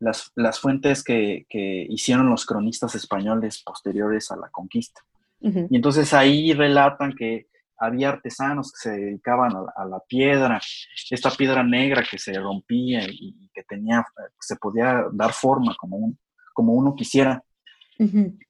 las, 0.00 0.32
las 0.34 0.58
fuentes 0.58 1.04
que, 1.04 1.46
hicieron 1.88 2.28
los 2.28 2.44
cronistas 2.44 2.94
españoles 2.94 3.62
posteriores 3.64 4.30
a 4.30 4.36
la 4.36 4.48
conquista. 4.48 5.02
Y 5.40 5.74
entonces 5.76 6.12
ahí 6.12 6.52
relatan 6.52 7.14
que 7.16 7.46
había 7.78 8.10
artesanos 8.10 8.72
que 8.72 8.90
se 8.90 8.90
dedicaban 8.90 9.52
a 9.74 9.84
la, 9.86 10.00
piedra, 10.06 10.60
esta 11.10 11.30
piedra 11.30 11.62
negra 11.62 12.04
que 12.08 12.18
se 12.18 12.34
rompía 12.34 13.04
y, 13.08 13.48
que 13.54 13.62
tenía, 13.62 14.04
se 14.38 14.56
podía 14.56 15.06
dar 15.12 15.32
forma 15.32 15.74
como, 15.78 16.14
como 16.52 16.74
uno 16.74 16.94
quisiera. 16.94 17.42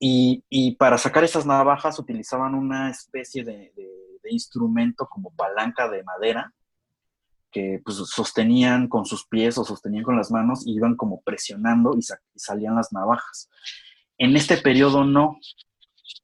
y, 0.00 0.76
para 0.76 0.98
sacar 0.98 1.22
esas 1.22 1.46
navajas 1.46 1.98
utilizaban 1.98 2.54
una 2.54 2.90
especie 2.90 3.44
de 3.44 3.72
de 4.22 4.32
instrumento 4.32 5.06
como 5.08 5.30
palanca 5.30 5.88
de 5.88 6.02
madera 6.02 6.52
que 7.50 7.80
pues, 7.84 7.96
sostenían 7.96 8.88
con 8.88 9.04
sus 9.04 9.26
pies 9.26 9.58
o 9.58 9.64
sostenían 9.64 10.04
con 10.04 10.16
las 10.16 10.30
manos 10.30 10.66
y 10.66 10.74
iban 10.74 10.96
como 10.96 11.20
presionando 11.22 11.96
y, 11.96 12.02
salían 12.36 12.76
las 12.76 12.92
navajas. 12.92 13.50
En 14.18 14.36
este 14.36 14.56
periodo 14.56 15.04
no. 15.04 15.38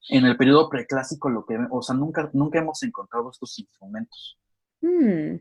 En 0.09 0.25
el 0.25 0.37
periodo 0.37 0.69
preclásico 0.69 1.29
lo 1.29 1.45
que, 1.45 1.59
o 1.71 1.83
sea, 1.83 1.95
nunca, 1.97 2.31
nunca 2.33 2.59
hemos 2.59 2.83
encontrado 2.83 3.31
estos 3.31 3.59
instrumentos. 3.59 4.39
Hmm. 4.81 5.37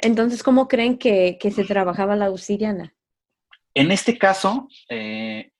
Entonces, 0.00 0.42
¿cómo 0.42 0.68
creen 0.68 0.98
que, 0.98 1.38
se 1.54 1.64
trabajaba 1.64 2.16
la 2.16 2.30
obsidiana? 2.30 2.94
En 3.74 3.90
este 3.90 4.18
caso, 4.18 4.68
eh, 4.88 5.52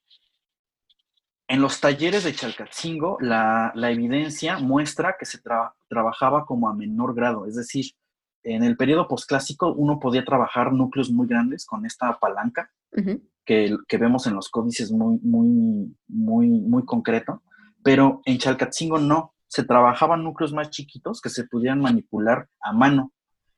en 1.48 1.61
los 1.61 1.81
talleres 1.81 2.24
de 2.24 2.35
Chalcatzingo, 2.35 3.18
la, 3.20 3.72
evidencia 3.77 4.59
muestra 4.59 5.16
que 5.18 5.27
se 5.27 5.38
trabajaba 5.88 6.44
como 6.44 6.68
a 6.68 6.74
menor 6.74 7.14
grado, 7.14 7.46
es 7.46 7.57
decir, 7.57 7.87
en 8.45 8.63
el 8.63 8.77
periodo 8.77 9.09
posclásico 9.09 9.73
uno 9.73 9.99
podía 9.99 10.25
trabajar 10.25 10.73
núcleos 10.73 11.11
muy 11.11 11.27
grandes 11.27 11.67
con 11.67 11.85
esta 11.87 12.19
palanca 12.19 12.71
que, 13.45 13.77
vemos 13.99 14.27
en 14.27 14.35
los 14.35 14.49
códices 14.49 14.91
muy, 14.91 15.19
muy, 15.23 15.95
muy, 16.09 16.49
muy 16.49 16.85
concreto, 16.85 17.43
pero 17.83 18.23
en 18.25 18.39
Chalcatzingo 18.39 18.99
no, 18.99 19.35
se 19.47 19.65
trabajaban 19.65 20.25
núcleos 20.25 20.53
más 20.53 20.71
chiquitos 20.71 21.21
que 21.21 21.29
se 21.29 21.45
pudieran 21.45 21.81
manipular 21.81 22.49
a 22.61 22.73
mano. 22.73 23.13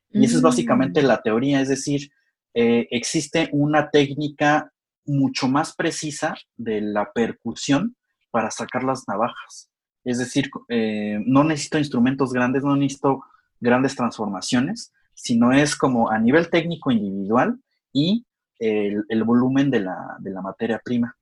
Y 0.09 0.25
esa 0.25 0.37
es 0.37 0.41
básicamente 0.41 1.01
mm. 1.01 1.05
la 1.05 1.21
teoría, 1.21 1.61
es 1.61 1.69
decir, 1.69 2.09
eh, 2.53 2.87
existe 2.91 3.49
una 3.51 3.89
técnica 3.89 4.71
mucho 5.05 5.47
más 5.47 5.75
precisa 5.75 6.35
de 6.55 6.81
la 6.81 7.11
percusión 7.13 7.95
para 8.31 8.51
sacar 8.51 8.83
las 8.83 9.07
navajas. 9.07 9.69
Es 10.03 10.19
decir, 10.19 10.49
eh, 10.69 11.19
no 11.25 11.43
necesito 11.43 11.77
instrumentos 11.77 12.31
grandes, 12.31 12.63
no 12.63 12.75
necesito 12.75 13.21
grandes 13.59 13.95
transformaciones, 13.95 14.93
sino 15.13 15.51
es 15.51 15.75
como 15.75 16.09
a 16.09 16.19
nivel 16.19 16.49
técnico 16.49 16.91
individual 16.91 17.59
y 17.91 18.25
el, 18.59 19.23
volumen 19.23 19.69
de 19.71 19.79
la, 19.81 20.41
materia 20.41 20.81
prima. 20.83 21.15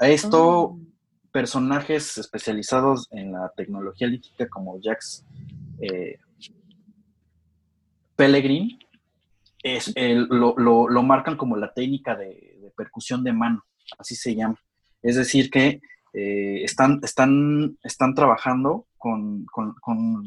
A 0.00 0.08
esto, 0.08 0.60
oh. 0.60 0.80
personajes 1.30 2.18
especializados 2.18 3.08
en 3.10 3.32
la 3.32 3.52
tecnología 3.56 4.06
lítica 4.06 4.48
como 4.48 4.78
Jax 4.82 5.24
eh, 5.80 6.18
Pellegrin 8.16 8.78
es, 9.62 9.92
lo, 9.96 10.56
lo, 10.58 11.02
marcan 11.02 11.36
como 11.36 11.56
la 11.56 11.72
técnica 11.72 12.16
de, 12.16 12.72
percusión 12.76 13.22
de 13.22 13.32
mano, 13.32 13.64
así 13.98 14.14
se 14.14 14.34
llama. 14.34 14.58
Es 15.02 15.16
decir, 15.16 15.50
que 15.50 15.80
eh, 16.14 16.64
están, 16.64 17.00
están, 17.02 17.78
están 17.82 18.14
trabajando 18.14 18.86
con, 19.02 19.44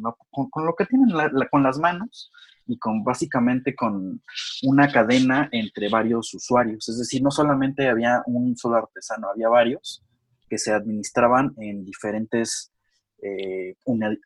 lo, 0.02 0.76
que 0.78 0.86
tienen 0.86 1.10
con 1.50 1.64
las 1.64 1.80
manos 1.80 2.32
y 2.68 2.78
con 2.78 3.04
básicamente 3.06 3.74
con 3.74 4.22
una 4.64 4.92
cadena 4.92 5.48
entre 5.54 5.88
varios 5.88 6.34
usuarios. 6.34 6.90
Es 6.90 6.98
decir, 6.98 7.22
no 7.24 7.32
solamente 7.32 7.88
había 7.88 8.22
un 8.26 8.58
solo 8.58 8.76
artesano, 8.76 9.30
había 9.30 9.48
varios 9.48 10.04
que 10.50 10.58
se 10.58 10.74
administraban 10.74 11.54
en 11.58 11.86
diferentes 11.86 12.74
eh, 13.22 13.76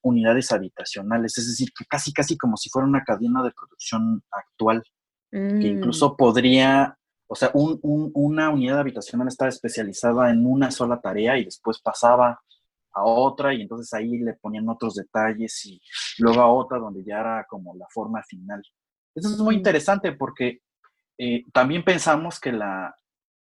unidades 0.02 0.52
habitacionales. 0.52 1.38
Es 1.38 1.48
decir, 1.48 1.70
que 1.78 1.86
casi, 1.86 2.12
casi 2.12 2.36
como 2.36 2.58
si 2.58 2.70
fuera 2.70 2.88
una 2.88 3.04
cadena 3.04 3.44
de 3.44 3.52
producción 3.52 4.24
actual, 4.32 4.84
que 5.30 5.38
mm. 5.38 5.62
incluso 5.62 6.18
podría 6.18 6.98
o 7.32 7.36
sea, 7.36 7.52
una 7.54 8.50
unidad 8.50 8.80
habitacional 8.80 9.28
estaba 9.28 9.50
especializada 9.50 10.32
en 10.32 10.48
una 10.48 10.72
sola 10.72 11.00
tarea 11.00 11.38
y 11.38 11.46
después 11.46 11.80
pasaba 11.80 12.42
a 13.00 13.04
otra 13.04 13.54
y 13.54 13.62
entonces 13.62 13.92
ahí 13.94 14.18
le 14.20 14.34
ponían 14.34 14.70
otros 14.70 14.96
detalles 14.96 15.66
y 15.66 15.82
luego 16.20 16.42
a 16.42 16.52
otra 16.52 16.78
donde 16.78 17.04
ya 17.04 17.20
era 17.20 17.46
como 17.50 17.76
la 17.76 17.88
forma 17.90 18.22
final. 18.24 18.62
Eso 19.16 19.30
es 19.30 19.38
muy 19.40 19.56
interesante 19.56 20.14
porque 20.14 20.62
eh, 21.18 21.44
también 21.52 21.84
pensamos 21.84 22.40
que 22.40 22.52
la, 22.52 22.96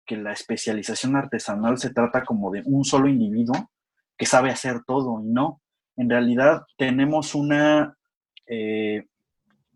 que 0.06 0.18
la 0.18 0.32
especialización 0.32 1.16
artesanal 1.16 1.78
se 1.78 1.94
trata 1.94 2.24
como 2.24 2.50
de 2.52 2.64
un 2.66 2.84
solo 2.84 3.08
individuo 3.08 3.70
que 4.18 4.26
sabe 4.26 4.50
hacer 4.50 4.84
todo 4.86 5.22
y 5.22 5.28
no. 5.28 5.62
En 5.96 6.10
realidad 6.10 6.64
tenemos 6.78 7.36
una, 7.36 7.96
eh, 8.48 9.06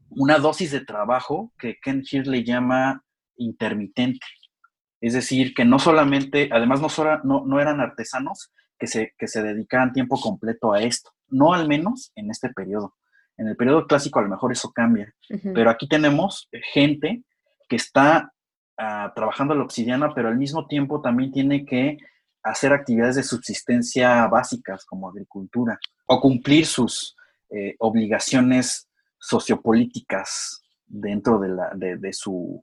una 0.10 0.40
dosis 0.40 0.72
de 0.72 0.86
trabajo 0.86 1.52
que 1.58 1.78
Ken 1.82 2.04
le 2.26 2.44
llama 2.44 3.04
intermitente. 3.38 4.26
Es 5.02 5.14
decir, 5.14 5.54
que 5.54 5.66
no 5.66 5.80
solamente, 5.80 6.50
además 6.52 6.82
no, 7.24 7.46
no, 7.46 7.60
eran 7.60 7.80
artesanos 7.80 8.54
que 8.84 8.88
se, 8.88 9.14
que 9.18 9.30
se 9.30 9.42
dedicaban 9.42 9.94
tiempo 9.94 10.20
completo 10.20 10.74
a 10.74 10.82
esto, 10.82 11.12
no 11.30 11.54
al 11.54 11.70
menos 11.70 12.12
en 12.16 12.30
este 12.30 12.50
periodo. 12.50 12.94
En 13.38 13.48
el 13.48 13.56
periodo 13.56 13.88
clásico 13.88 14.20
a 14.20 14.24
lo 14.24 14.28
mejor 14.28 14.52
eso 14.52 14.74
cambia, 14.74 15.16
pero 15.54 15.70
aquí 15.70 15.88
tenemos 15.88 16.50
gente 16.74 17.24
que 17.70 17.78
está 17.78 18.34
ah, 18.78 19.14
trabajando 19.16 19.56
la 19.56 19.64
obsidiana, 19.64 20.14
pero 20.14 20.28
al 20.28 20.38
mismo 20.38 20.68
tiempo 20.68 21.00
también 21.00 21.32
tiene 21.32 21.66
que 21.66 21.98
hacer 22.44 22.74
actividades 22.74 23.16
de 23.16 23.24
subsistencia 23.24 24.28
básicas 24.28 24.84
como 24.84 25.08
agricultura 25.08 25.80
o 26.06 26.20
cumplir 26.20 26.66
sus 26.66 27.16
eh, 27.52 27.76
obligaciones 27.80 28.90
sociopolíticas 29.18 30.62
dentro 30.86 31.40
de, 31.40 31.48
la, 31.48 31.72
de, 31.74 32.12
su, 32.12 32.62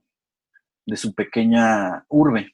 de 0.85 0.97
su 0.97 1.15
pequeña 1.15 2.05
urbe. 2.09 2.53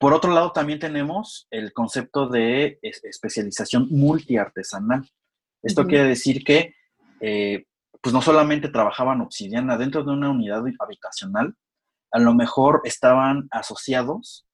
Por 0.00 0.14
otro 0.14 0.32
lado, 0.32 0.52
también 0.52 0.78
tenemos 0.78 1.46
el 1.50 1.74
concepto 1.74 2.26
de 2.26 2.78
especialización 2.80 3.86
multiartesanal. 3.90 5.06
Esto 5.62 5.86
quiere 5.86 6.04
decir 6.08 6.42
que, 6.42 6.74
eh, 7.20 7.66
pues 8.00 8.14
no 8.14 8.22
solamente 8.22 8.70
trabajaban 8.70 9.20
obsidiana 9.20 9.76
dentro 9.76 10.02
de 10.02 10.12
una 10.12 10.30
unidad 10.30 10.64
habitacional, 10.78 11.54
a 12.12 12.18
lo 12.18 12.32
mejor 12.32 12.80
estaban 12.84 13.46
asociados, 13.50 14.46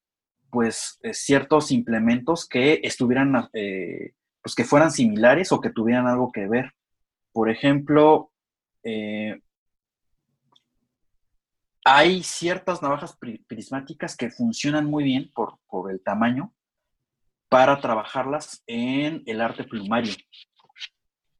pues, 0.50 0.98
eh, 1.04 1.14
ciertos 1.14 1.70
implementos 1.70 2.48
que 2.48 2.80
estuvieran, 2.82 3.48
eh, 3.52 4.14
pues, 4.42 4.56
que 4.56 4.64
fueran 4.64 4.90
similares 4.90 5.52
o 5.52 5.60
que 5.60 5.70
tuvieran 5.70 6.08
algo 6.08 6.32
que 6.32 6.48
ver. 6.48 6.72
Por 7.32 7.50
ejemplo, 7.50 8.32
hay 11.88 12.24
ciertas 12.24 12.82
navajas 12.82 13.16
prismáticas 13.46 14.16
que 14.16 14.28
funcionan 14.28 14.86
muy 14.86 15.04
bien 15.04 15.30
por, 15.32 15.60
el 15.88 16.02
tamaño 16.02 16.52
para 17.48 17.80
trabajarlas 17.80 18.64
en 18.66 19.22
el 19.24 19.40
arte 19.40 19.62
plumario. 19.62 20.12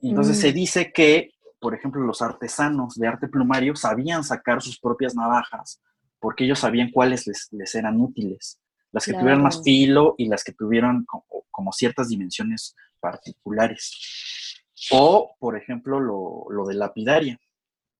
Entonces 0.01 0.39
se 0.39 0.53
mm. 0.53 0.55
dice 0.55 0.93
que, 0.93 1.33
por 1.59 1.75
ejemplo, 1.75 2.01
los 2.03 2.23
artesanos 2.23 2.95
de 2.95 3.09
arte 3.09 3.27
plumario 3.27 3.75
sabían 3.75 4.23
sacar 4.23 4.63
sus 4.63 4.79
propias 4.79 5.17
navajas 5.17 5.83
porque 6.21 6.45
ellos 6.45 6.61
sabían 6.61 6.93
cuáles 6.93 7.27
les, 7.27 7.75
eran 7.75 8.01
útiles, 8.01 8.61
las 8.93 9.05
que 9.05 9.15
tuvieran 9.15 9.43
más 9.43 9.65
filo 9.65 10.15
y 10.17 10.29
las 10.29 10.45
que 10.45 10.53
tuvieran 10.53 11.05
como, 11.51 11.73
ciertas 11.73 12.11
dimensiones 12.11 12.77
particulares. 13.01 14.63
O, 14.93 15.35
por 15.41 15.59
ejemplo, 15.59 15.99
lo, 15.99 16.47
lo 16.51 16.67
de 16.67 16.75
lapidaria. 16.75 17.37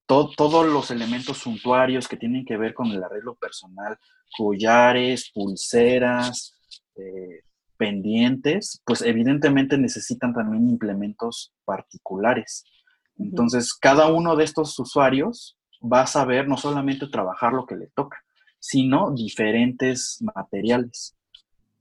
Todos 0.07 0.67
los 0.67 0.91
elementos 0.91 1.39
suntuarios 1.39 2.09
que 2.09 2.17
tienen 2.17 2.45
que 2.45 2.57
ver 2.57 2.75
con 2.75 2.87
el 2.89 3.03
arreglo 3.03 3.35
personal, 3.35 3.99
collares, 4.37 5.31
pulseras, 5.35 6.55
eh, 6.95 7.43
pendientes, 7.77 8.81
pues 8.85 9.03
evidentemente 9.03 9.77
necesitan 9.79 10.33
también 10.33 10.69
implementos 10.69 11.53
particulares. 11.65 12.65
Entonces, 13.19 13.75
cada 13.75 14.07
uno 14.09 14.37
de 14.37 14.45
estos 14.45 14.79
usuarios 14.79 15.57
va 15.83 16.03
a 16.03 16.07
saber 16.07 16.49
no 16.49 16.57
solamente 16.57 17.07
trabajar 17.09 17.53
lo 17.53 17.67
que 17.67 17.77
le 17.77 17.89
toca, 17.89 18.23
sino 18.59 19.11
diferentes 19.11 20.19
materiales. 20.23 21.17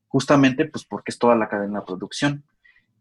Justamente, 0.08 0.66
pues 0.66 0.86
porque 0.86 1.12
es 1.12 1.20
toda 1.20 1.36
la 1.36 1.50
cadena 1.50 1.80
de 1.80 1.86
producción. 1.86 2.44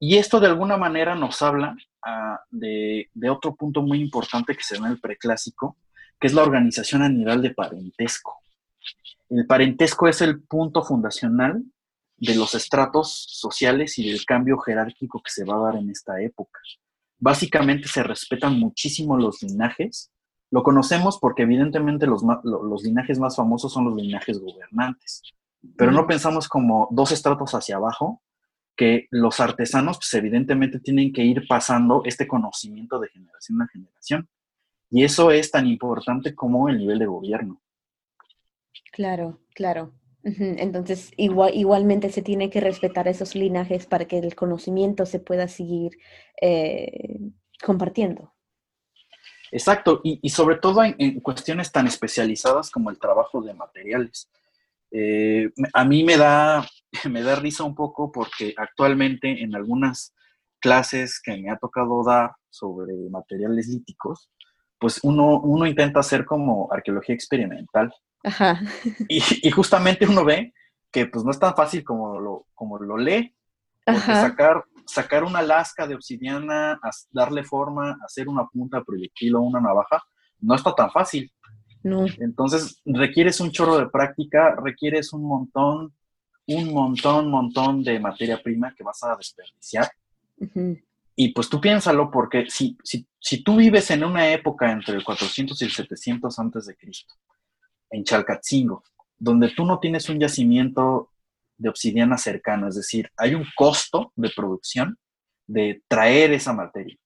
Y 0.06 0.18
esto 0.18 0.38
de 0.38 0.48
alguna 0.48 0.76
manera 0.76 1.14
nos 1.14 1.40
habla 1.40 1.74
ah, 2.04 2.38
de, 2.50 3.08
de, 3.14 3.30
otro 3.30 3.54
punto 3.54 3.80
muy 3.80 4.02
importante 4.02 4.54
que 4.54 4.62
se 4.62 4.78
da 4.78 4.84
en 4.84 4.92
el 4.92 5.00
preclásico, 5.00 5.78
que 6.20 6.26
es 6.26 6.34
la 6.34 6.42
organización 6.42 7.00
a 7.00 7.08
nivel 7.08 7.40
de 7.40 7.54
parentesco. 7.54 8.36
El 9.30 9.46
parentesco 9.46 10.06
es 10.06 10.20
el 10.20 10.42
punto 10.42 10.82
fundacional 10.84 11.64
de 12.18 12.34
los 12.34 12.54
estratos 12.54 13.24
sociales 13.30 13.98
y 13.98 14.10
del 14.10 14.26
cambio 14.26 14.58
jerárquico 14.58 15.22
que 15.22 15.30
se 15.30 15.46
va 15.46 15.54
a 15.54 15.72
dar 15.72 15.76
en 15.76 15.88
esta 15.88 16.20
época. 16.20 16.60
Básicamente 17.18 17.88
se 17.88 18.02
respetan 18.02 18.60
muchísimo 18.60 19.16
los 19.16 19.42
linajes. 19.42 20.10
Lo 20.50 20.62
conocemos 20.62 21.16
porque 21.18 21.44
evidentemente 21.44 22.06
los, 22.06 22.22
los 22.44 22.82
linajes 22.82 23.18
más 23.18 23.36
famosos 23.36 23.72
son 23.72 23.86
los 23.86 23.96
linajes 23.96 24.38
gobernantes, 24.38 25.22
pero 25.78 25.92
no 25.92 26.06
pensamos 26.06 26.46
como 26.46 26.88
dos 26.90 27.10
estratos 27.10 27.54
hacia 27.54 27.76
abajo, 27.76 28.20
que 28.76 29.06
los 29.10 29.40
artesanos 29.40 29.98
pues 29.98 30.14
evidentemente 30.14 30.80
tienen 30.80 31.12
que 31.12 31.22
ir 31.22 31.46
pasando 31.48 32.02
este 32.04 32.26
conocimiento 32.26 32.98
de 32.98 33.08
generación 33.08 33.62
a 33.62 33.68
generación. 33.68 34.28
Y 34.90 35.04
eso 35.04 35.30
es 35.30 35.50
tan 35.50 35.66
importante 35.66 36.34
como 36.34 36.68
el 36.68 36.78
nivel 36.78 36.98
de 36.98 37.06
gobierno. 37.06 37.60
Claro, 38.92 39.40
claro. 39.54 39.92
Entonces, 40.24 41.10
igual, 41.16 41.52
igualmente 41.54 42.10
se 42.10 42.22
tiene 42.22 42.48
que 42.48 42.60
respetar 42.60 43.08
esos 43.08 43.34
linajes 43.34 43.86
para 43.86 44.06
que 44.06 44.18
el 44.18 44.34
conocimiento 44.34 45.04
se 45.04 45.18
pueda 45.18 45.48
seguir 45.48 45.92
eh, 46.40 47.18
compartiendo. 47.62 48.32
Exacto, 49.50 50.00
y, 50.02 50.28
sobre 50.30 50.56
todo 50.56 50.82
en, 50.82 51.20
cuestiones 51.20 51.70
tan 51.70 51.86
especializadas 51.86 52.70
como 52.70 52.90
el 52.90 52.98
trabajo 52.98 53.40
de 53.40 53.54
materiales. 53.54 54.28
Eh, 54.96 55.50
a 55.72 55.84
mí 55.84 56.04
me 56.04 56.16
da, 56.16 56.64
me 57.10 57.22
da 57.22 57.34
risa 57.34 57.64
un 57.64 57.74
poco 57.74 58.12
porque 58.12 58.54
actualmente 58.56 59.42
en 59.42 59.56
algunas 59.56 60.14
clases 60.60 61.20
que 61.20 61.36
me 61.36 61.50
ha 61.50 61.56
tocado 61.56 62.04
dar 62.04 62.30
sobre 62.48 62.94
materiales 63.10 63.66
líticos, 63.66 64.30
pues 64.78 65.00
uno, 65.02 65.40
uno 65.40 65.66
intenta 65.66 65.98
hacer 66.00 66.24
como 66.24 66.72
arqueología 66.72 67.14
experimental. 67.14 67.92
Ajá. 68.22 68.60
Y, 69.08 69.50
justamente 69.50 70.06
uno 70.06 70.24
ve 70.24 70.54
que 70.92 71.06
pues 71.06 71.24
no 71.24 71.32
es 71.32 71.38
tan 71.40 71.54
fácil 71.54 71.82
como 71.84 72.20
lo, 72.20 72.46
como 72.54 72.78
lo 72.78 72.96
lee. 72.96 73.34
Porque 73.84 74.00
sacar, 74.00 74.64
sacar 74.86 75.24
una 75.24 75.42
lasca 75.42 75.86
de 75.86 75.96
obsidiana, 75.96 76.80
darle 77.10 77.42
forma, 77.42 77.98
hacer 78.04 78.28
una 78.28 78.46
punta 78.46 78.82
proyectil 78.82 79.34
o 79.34 79.40
una 79.40 79.60
navaja, 79.60 80.02
no 80.38 80.54
está 80.54 80.74
tan 80.74 80.90
fácil. 80.90 81.30
No. 81.84 82.06
Entonces, 82.18 82.80
requieres 82.84 83.40
un 83.40 83.50
chorro 83.50 83.78
de 83.78 83.88
práctica, 83.88 84.56
requieres 84.56 85.12
un 85.12 85.24
montón, 85.24 85.94
un 86.46 86.72
montón, 86.72 87.30
montón 87.30 87.84
de 87.84 88.00
materia 88.00 88.42
prima 88.42 88.74
que 88.74 88.82
vas 88.82 89.02
a 89.04 89.14
desperdiciar. 89.16 89.90
Y 91.14 91.32
pues 91.32 91.48
tú 91.48 91.60
piénsalo, 91.60 92.10
porque 92.10 92.46
si, 92.48 92.76
si, 92.82 93.06
si, 93.20 93.44
tú 93.44 93.56
vives 93.56 93.90
en 93.90 94.02
una 94.02 94.32
época 94.32 94.72
entre 94.72 94.94
el 94.94 95.04
400 95.04 95.60
y 95.60 95.64
el 95.66 95.70
700 95.70 96.38
antes 96.38 96.66
de 96.66 96.74
Cristo, 96.74 97.14
en 97.90 98.02
Chalcatzingo, 98.02 98.82
donde 99.16 99.50
tú 99.50 99.64
no 99.64 99.78
tienes 99.78 100.08
un 100.08 100.18
yacimiento 100.18 101.10
de 101.56 101.68
obsidiana 101.68 102.18
cercano, 102.18 102.68
es 102.68 102.74
decir, 102.74 103.10
hay 103.16 103.34
un 103.34 103.44
costo 103.54 104.12
de 104.16 104.30
producción 104.34 104.98
de 105.46 105.82
traer 105.86 106.32
esa 106.32 106.52
materia. 106.52 106.96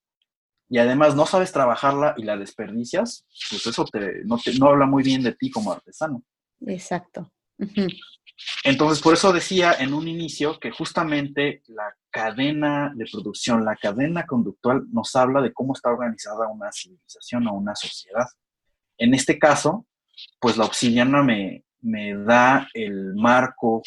Y 0.69 0.79
además 0.79 1.17
no 1.17 1.27
sabes 1.27 1.53
trabajarla 1.53 2.15
y 2.17 2.25
la 2.25 2.37
desperdicias, 2.37 3.27
pues 3.51 3.67
eso 3.67 3.85
te, 3.87 4.25
no, 4.25 4.39
te, 4.39 4.59
no 4.59 4.69
habla 4.69 4.87
muy 4.87 5.03
bien 5.03 5.23
de 5.23 5.33
ti 5.33 5.51
como 5.51 5.73
artesano. 5.73 6.23
Exacto. 6.67 7.33
Entonces, 8.63 9.03
por 9.03 9.15
eso 9.15 9.33
decía 9.33 9.75
en 9.79 9.93
un 9.93 10.07
inicio 10.07 10.61
que 10.61 10.71
justamente 10.71 11.63
la 11.67 11.95
cadena 12.11 12.93
de 12.95 13.07
producción, 13.11 13.65
la 13.65 13.77
cadena 13.77 14.27
conductual 14.27 14.85
nos 14.93 15.15
habla 15.17 15.41
de 15.41 15.53
cómo 15.53 15.73
está 15.73 15.91
organizada 15.91 16.49
una 16.49 16.71
civilización 16.73 17.49
o 17.49 17.55
una 17.55 17.75
sociedad. 17.75 18.27
En 18.97 19.15
este 19.15 19.39
caso, 19.39 19.87
pues 20.41 20.57
la 20.57 20.65
obsidiana 20.65 21.23
me, 21.23 21.65
da 22.25 22.69
el 22.75 23.15
marco 23.15 23.83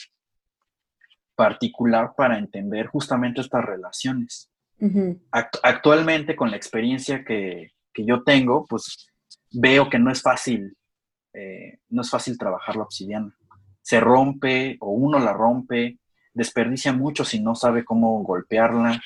particular 1.36 2.14
para 2.16 2.38
entender 2.38 2.88
justamente 2.88 3.42
estas 3.42 3.64
relaciones. 3.64 4.51
Actualmente, 5.32 6.36
con 6.36 6.52
la 6.52 6.58
experiencia 6.58 7.24
que, 7.24 7.72
yo 7.96 8.24
tengo, 8.24 8.66
pues 8.68 9.08
veo 9.52 9.90
que 9.90 10.00
no 10.00 10.12
es 10.12 10.22
fácil, 10.22 10.76
eh, 11.34 11.80
no 11.90 12.02
es 12.02 12.10
fácil 12.10 12.38
trabajar 12.38 12.76
la 12.76 12.84
obsidiana. 12.84 13.36
Se 13.82 14.00
rompe 14.00 14.78
o 14.80 14.92
uno 14.92 15.20
la 15.20 15.34
rompe, 15.34 16.00
desperdicia 16.34 16.94
mucho 16.94 17.26
si 17.26 17.40
no 17.40 17.54
sabe 17.56 17.84
cómo 17.84 18.24
golpearla. 18.24 19.02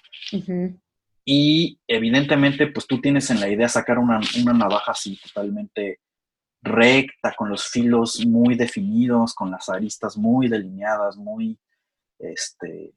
Y 1.25 1.79
evidentemente, 1.88 2.67
pues 2.67 2.85
tú 2.85 3.01
tienes 3.01 3.31
en 3.31 3.39
la 3.39 3.49
idea 3.49 3.67
sacar 3.67 3.97
una, 3.97 4.19
una 4.41 4.53
navaja 4.53 4.91
así 4.91 5.19
totalmente 5.19 5.99
recta, 6.61 7.33
con 7.35 7.49
los 7.49 7.67
filos 7.67 8.25
muy 8.25 8.55
definidos, 8.55 9.33
con 9.33 9.51
las 9.51 9.69
aristas 9.69 10.17
muy 10.17 10.47
delineadas, 10.47 11.15
muy, 11.15 11.57
este, 12.19 12.93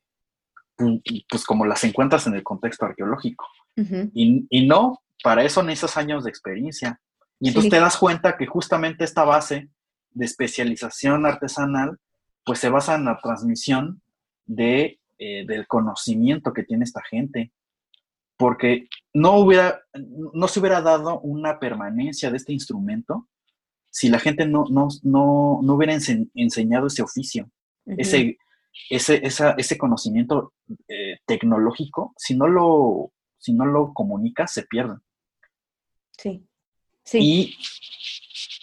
pues 1.28 1.44
como 1.44 1.66
las 1.66 1.82
encuentras 1.84 2.26
en 2.26 2.34
el 2.34 2.42
contexto 2.42 2.86
arqueológico. 2.86 3.46
y, 3.76 4.66
no, 4.66 5.00
para 5.22 5.44
eso 5.44 5.62
necesitas 5.62 5.96
años 5.96 6.24
de 6.24 6.30
experiencia. 6.30 7.00
Y 7.40 7.48
entonces 7.48 7.70
te 7.70 7.80
das 7.80 7.96
cuenta 7.96 8.36
que 8.36 8.46
justamente 8.46 9.04
esta 9.04 9.24
base 9.24 9.68
de 10.10 10.24
especialización 10.24 11.26
artesanal, 11.26 11.98
pues 12.44 12.58
se 12.58 12.68
basa 12.68 12.96
en 12.96 13.04
la 13.04 13.18
transmisión 13.18 14.02
de, 14.46 14.98
eh, 15.18 15.44
del 15.46 15.66
conocimiento 15.66 16.52
que 16.52 16.64
tiene 16.64 16.84
esta 16.84 17.02
gente. 17.02 17.52
Porque 18.36 18.88
no, 19.12 19.34
hubiera, 19.38 19.80
no 20.32 20.46
se 20.48 20.60
hubiera 20.60 20.80
dado 20.80 21.20
una 21.20 21.58
permanencia 21.58 22.30
de 22.30 22.36
este 22.36 22.52
instrumento 22.52 23.28
si 23.90 24.08
la 24.08 24.20
gente 24.20 24.46
no, 24.46 24.64
no, 24.70 24.88
no, 25.02 25.60
no 25.62 25.74
hubiera 25.74 25.96
enseñado 26.34 26.86
ese 26.86 27.02
oficio, 27.02 27.50
ese, 27.86 28.38
ese, 28.90 29.20
ese 29.22 29.78
conocimiento 29.78 30.54
eh, 30.88 31.18
tecnológico, 31.26 32.14
si 32.16 32.34
no, 32.34 32.46
lo, 32.46 33.12
si 33.38 33.52
no 33.52 33.66
lo 33.66 33.92
comunicas, 33.92 34.52
se 34.52 34.62
pierden. 34.62 34.98
Sí. 36.12 36.46
sí. 37.04 37.18
Y 37.20 37.58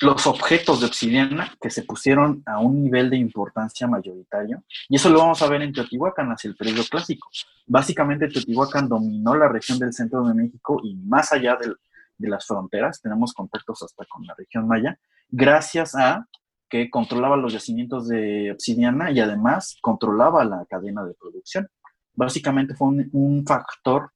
los 0.01 0.27
objetos 0.27 0.81
de 0.81 0.87
obsidiana 0.87 1.55
que 1.61 1.69
se 1.69 1.83
pusieron 1.83 2.43
a 2.45 2.59
un 2.59 2.83
nivel 2.83 3.09
de 3.09 3.17
importancia 3.17 3.87
mayoritario, 3.87 4.63
y 4.89 4.95
eso 4.95 5.09
lo 5.09 5.19
vamos 5.19 5.41
a 5.41 5.47
ver 5.47 5.61
en 5.61 5.73
Teotihuacán 5.73 6.29
hacia 6.29 6.49
el 6.49 6.55
periodo 6.55 6.83
clásico. 6.89 7.29
Básicamente 7.65 8.27
Teotihuacán 8.27 8.89
dominó 8.89 9.35
la 9.35 9.47
región 9.47 9.79
del 9.79 9.93
centro 9.93 10.25
de 10.27 10.33
México 10.33 10.81
y 10.83 10.95
más 10.95 11.31
allá 11.31 11.55
del, 11.55 11.75
de 12.17 12.29
las 12.29 12.45
fronteras, 12.45 13.01
tenemos 13.01 13.33
contactos 13.33 13.83
hasta 13.83 14.05
con 14.05 14.25
la 14.25 14.35
región 14.37 14.67
maya, 14.67 14.97
gracias 15.29 15.95
a 15.95 16.27
que 16.75 16.89
controlaba 16.89 17.37
los 17.37 17.53
yacimientos 17.53 18.09
de 18.09 18.51
obsidiana 18.51 19.09
y 19.09 19.21
además 19.21 19.77
controlaba 19.81 20.43
la 20.43 20.65
cadena 20.65 21.05
de 21.05 21.13
producción. 21.13 21.69
Básicamente 22.13 22.75
fue 22.75 22.89
un, 22.89 23.45
factor 23.47 24.11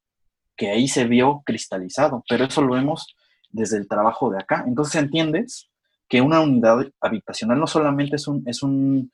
que 0.56 0.70
ahí 0.70 0.86
se 0.86 1.04
vio 1.04 1.42
cristalizado, 1.44 2.22
pero 2.28 2.44
eso 2.44 2.60
lo 2.60 2.74
vemos 2.74 3.16
desde 3.48 3.78
el 3.78 3.88
trabajo 3.88 4.30
de 4.30 4.40
acá. 4.40 4.64
Entonces 4.66 4.96
entiendes 4.96 5.70
que 6.06 6.20
una 6.20 6.40
unidad 6.40 6.86
habitacional 7.00 7.58
no 7.58 7.66
solamente 7.66 8.16
es 8.16 8.28
un, 8.28 8.42
es 8.46 8.62
un, 8.62 9.10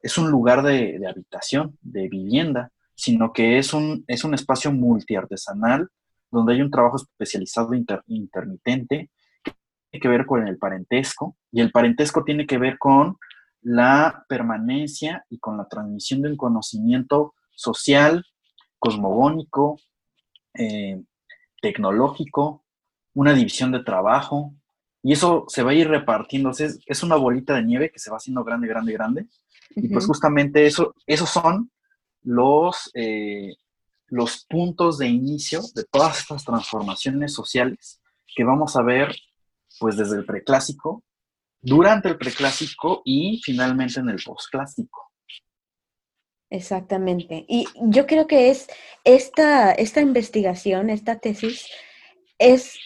es 0.00 0.16
un 0.16 0.30
lugar 0.30 0.62
de, 0.62 1.00
habitación, 1.08 1.76
de 1.80 2.08
vivienda, 2.08 2.70
sino 2.94 3.32
que 3.32 3.58
es 3.58 3.74
un, 3.74 4.04
es 4.06 4.22
un 4.22 4.34
espacio 4.34 4.70
multiartesanal 4.70 5.88
donde 6.30 6.54
hay 6.54 6.62
un 6.62 6.70
trabajo 6.70 6.96
especializado 6.96 7.72
intermitente 8.06 9.10
que 9.98 10.08
ver 10.08 10.26
con 10.26 10.46
el 10.46 10.58
parentesco 10.58 11.36
y 11.52 11.60
el 11.60 11.70
parentesco 11.70 12.24
tiene 12.24 12.46
que 12.46 12.58
ver 12.58 12.78
con 12.78 13.16
la 13.62 14.24
permanencia 14.28 15.24
y 15.28 15.38
con 15.38 15.56
la 15.56 15.68
transmisión 15.68 16.22
de 16.22 16.30
un 16.30 16.36
conocimiento 16.36 17.34
social, 17.54 18.24
cosmogónico, 18.78 19.80
eh, 20.54 21.02
tecnológico, 21.60 22.64
una 23.14 23.32
división 23.32 23.72
de 23.72 23.82
trabajo, 23.82 24.54
y 25.02 25.12
eso 25.12 25.44
se 25.48 25.62
va 25.62 25.70
a 25.70 25.74
ir 25.74 25.88
repartiendo. 25.88 26.50
Es, 26.50 26.80
es 26.84 27.02
una 27.02 27.14
bolita 27.16 27.54
de 27.54 27.62
nieve 27.62 27.90
que 27.90 27.98
se 28.00 28.10
va 28.10 28.16
haciendo 28.16 28.42
grande, 28.42 28.66
grande, 28.66 28.92
grande. 28.92 29.26
Y 29.76 29.88
pues 29.88 30.04
justamente 30.06 30.66
eso, 30.66 30.94
esos 31.06 31.30
son 31.30 31.70
los, 32.22 32.90
eh, 32.94 33.54
los 34.08 34.44
puntos 34.46 34.98
de 34.98 35.06
inicio 35.06 35.60
de 35.74 35.84
todas 35.84 36.18
estas 36.18 36.44
transformaciones 36.44 37.32
sociales 37.32 38.00
que 38.34 38.42
vamos 38.42 38.74
a 38.74 38.82
ver 38.82 39.14
pues 39.78 39.96
desde 39.96 40.16
el 40.16 40.24
preclásico, 40.24 41.02
durante 41.60 42.08
el 42.08 42.18
preclásico 42.18 43.02
y 43.04 43.40
finalmente 43.42 44.00
en 44.00 44.08
el 44.08 44.22
posclásico. 44.24 45.10
Exactamente. 46.50 47.44
Y 47.48 47.66
yo 47.82 48.06
creo 48.06 48.26
que 48.26 48.50
es 48.50 48.68
esta, 49.04 49.72
esta 49.72 50.00
investigación, 50.00 50.90
esta 50.90 51.18
tesis, 51.18 51.66
es 52.38 52.78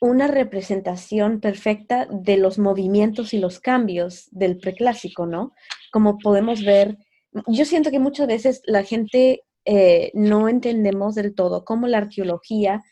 una 0.00 0.28
representación 0.28 1.40
perfecta 1.40 2.06
de 2.10 2.36
los 2.36 2.58
movimientos 2.58 3.34
y 3.34 3.38
los 3.38 3.60
cambios 3.60 4.28
del 4.30 4.58
preclásico, 4.58 5.26
¿no? 5.26 5.52
Como 5.92 6.18
podemos 6.18 6.64
ver, 6.64 6.96
yo 7.46 7.64
siento 7.64 7.90
que 7.90 7.98
muchas 7.98 8.26
veces 8.26 8.62
la 8.64 8.84
gente 8.84 9.42
eh, 9.64 10.12
no 10.14 10.48
entendemos 10.48 11.14
del 11.14 11.34
todo 11.34 11.64
cómo 11.64 11.88
la 11.88 11.98
arqueología 11.98 12.82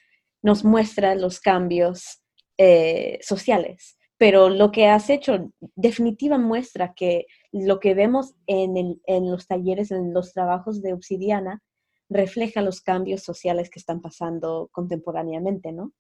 nos 0.43 0.64
muestra 0.64 1.14
los 1.14 1.41
cambios 1.41 2.20
eh, 2.59 3.18
sociales, 3.22 3.98
pero 4.18 4.48
lo 4.48 4.72
que 4.72 4.86
has 4.86 5.11
hecho 5.11 5.50
definitiva 5.74 6.38
muestra 6.38 6.94
que 6.94 7.26
lo 7.52 7.80
que 7.80 7.94
vemos 7.94 8.34
en, 8.46 9.00
en 9.07 9.30
los 9.30 9.46
talleres, 9.46 9.90
en 9.90 10.14
los 10.14 10.32
trabajos 10.32 10.82
de 10.82 10.92
obsidiana, 10.92 11.62
refleja 12.09 12.62
los 12.62 12.80
cambios 12.80 13.22
sociales 13.22 13.70
que 13.70 13.78
están 13.78 14.00
pasando 14.00 14.68
contemporáneamente, 14.72 15.72
¿no? 15.72 15.92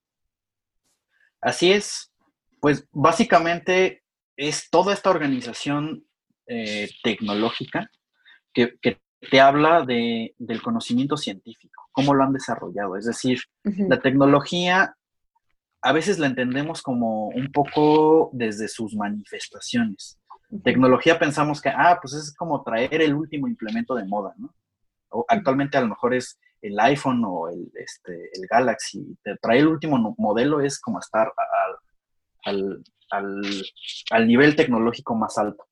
Así 1.40 1.72
es, 1.72 2.12
pues 2.60 2.86
básicamente 2.92 4.02
es 4.36 4.68
toda 4.70 4.92
esta 4.92 5.10
organización 5.10 6.06
eh, 6.46 6.88
tecnológica 7.02 7.90
que, 8.52 8.78
te 9.30 9.40
habla 9.40 9.84
de, 9.84 10.34
del 10.38 10.62
conocimiento 10.62 11.16
científico, 11.16 11.88
cómo 11.90 12.14
lo 12.14 12.22
han 12.22 12.32
desarrollado. 12.32 12.96
Es 12.96 13.06
decir, 13.06 13.40
la 13.64 13.98
tecnología 13.98 14.95
a 15.82 15.92
veces 15.92 16.18
la 16.18 16.26
entendemos 16.26 16.82
como 16.82 17.28
un 17.28 17.50
poco 17.52 18.30
desde 18.32 18.68
sus 18.68 18.94
manifestaciones. 18.94 20.18
Tecnología 20.62 21.18
pensamos 21.18 21.60
que, 21.60 21.68
ah, 21.68 21.98
pues 22.00 22.14
es 22.14 22.34
como 22.34 22.62
traer 22.62 23.02
el 23.02 23.14
último 23.14 23.48
implemento 23.48 23.94
de 23.94 24.04
moda, 24.04 24.34
¿no? 24.36 24.54
O 25.10 25.24
actualmente 25.28 25.76
a 25.76 25.80
lo 25.80 25.88
mejor 25.88 26.14
es 26.14 26.38
el 26.62 26.78
iPhone 26.80 27.22
o 27.24 27.48
el, 27.48 27.70
este, 27.74 28.30
el 28.32 28.46
Galaxy, 28.48 29.16
te 29.22 29.36
trae 29.36 29.60
el 29.60 29.68
último 29.68 30.14
modelo 30.18 30.60
es 30.60 30.80
como 30.80 30.98
estar 30.98 31.32
al, 32.44 32.82
al, 33.10 34.26
nivel 34.26 34.56
tecnológico 34.56 35.14
más 35.14 35.38
alto. 35.38 35.66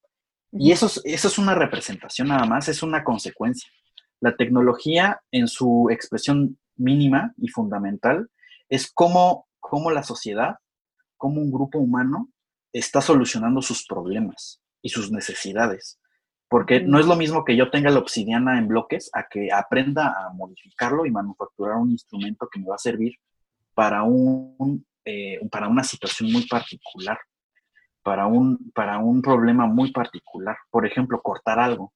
Y 0.53 0.71
eso 0.71 0.87
es, 0.87 1.01
eso 1.05 1.29
es 1.29 1.39
una 1.39 1.55
representación 1.55 2.29
nada 2.29 2.47
más, 2.47 2.69
es 2.69 2.83
una 2.83 3.03
consecuencia. 3.03 3.69
La 4.21 4.37
tecnología 4.37 5.21
en 5.33 5.49
su 5.49 5.89
expresión 5.91 6.59
mínima 6.77 7.33
y 7.37 7.49
fundamental 7.49 8.29
es 8.69 8.91
cómo, 8.93 9.47
cómo 9.69 9.91
la 9.91 10.03
sociedad, 10.03 10.57
cómo 11.17 11.41
un 11.41 11.51
grupo 11.51 11.79
humano 11.79 12.29
está 12.73 13.01
solucionando 13.01 13.62
sus 13.62 13.87
problemas 13.87 14.61
y 14.83 14.91
sus 14.91 15.11
necesidades. 15.11 15.99
Porque 16.49 16.81
no 16.81 17.01
es 17.01 17.07
lo 17.07 17.17
mismo 17.17 17.45
que 17.45 17.57
yo 17.57 17.71
tenga 17.71 17.91
la 17.91 17.99
obsidiana 17.99 18.59
en 18.59 18.69
bloques 18.69 19.11
a 19.15 19.27
que 19.27 19.51
aprenda 19.51 20.09
a 20.09 20.33
modificarlo 20.35 21.07
y 21.07 21.11
manufacturar 21.11 21.77
un 21.77 21.91
instrumento 21.91 22.47
que 22.53 22.61
me 22.61 22.67
va 22.67 22.75
a 22.75 22.79
servir 22.79 23.15
para, 23.75 24.03
un, 24.03 24.87
eh, 25.05 25.41
para 25.51 25.69
una 25.69 25.83
situación 25.83 26.31
muy 26.31 26.47
particular, 26.47 27.19
para 28.03 28.27
un, 28.27 28.71
para 28.75 28.99
un 28.99 29.23
problema 29.23 29.67
muy 29.67 29.93
particular. 29.93 30.57
Por 30.71 30.87
ejemplo, 30.87 31.21
cortar 31.23 31.59
algo. 31.59 31.93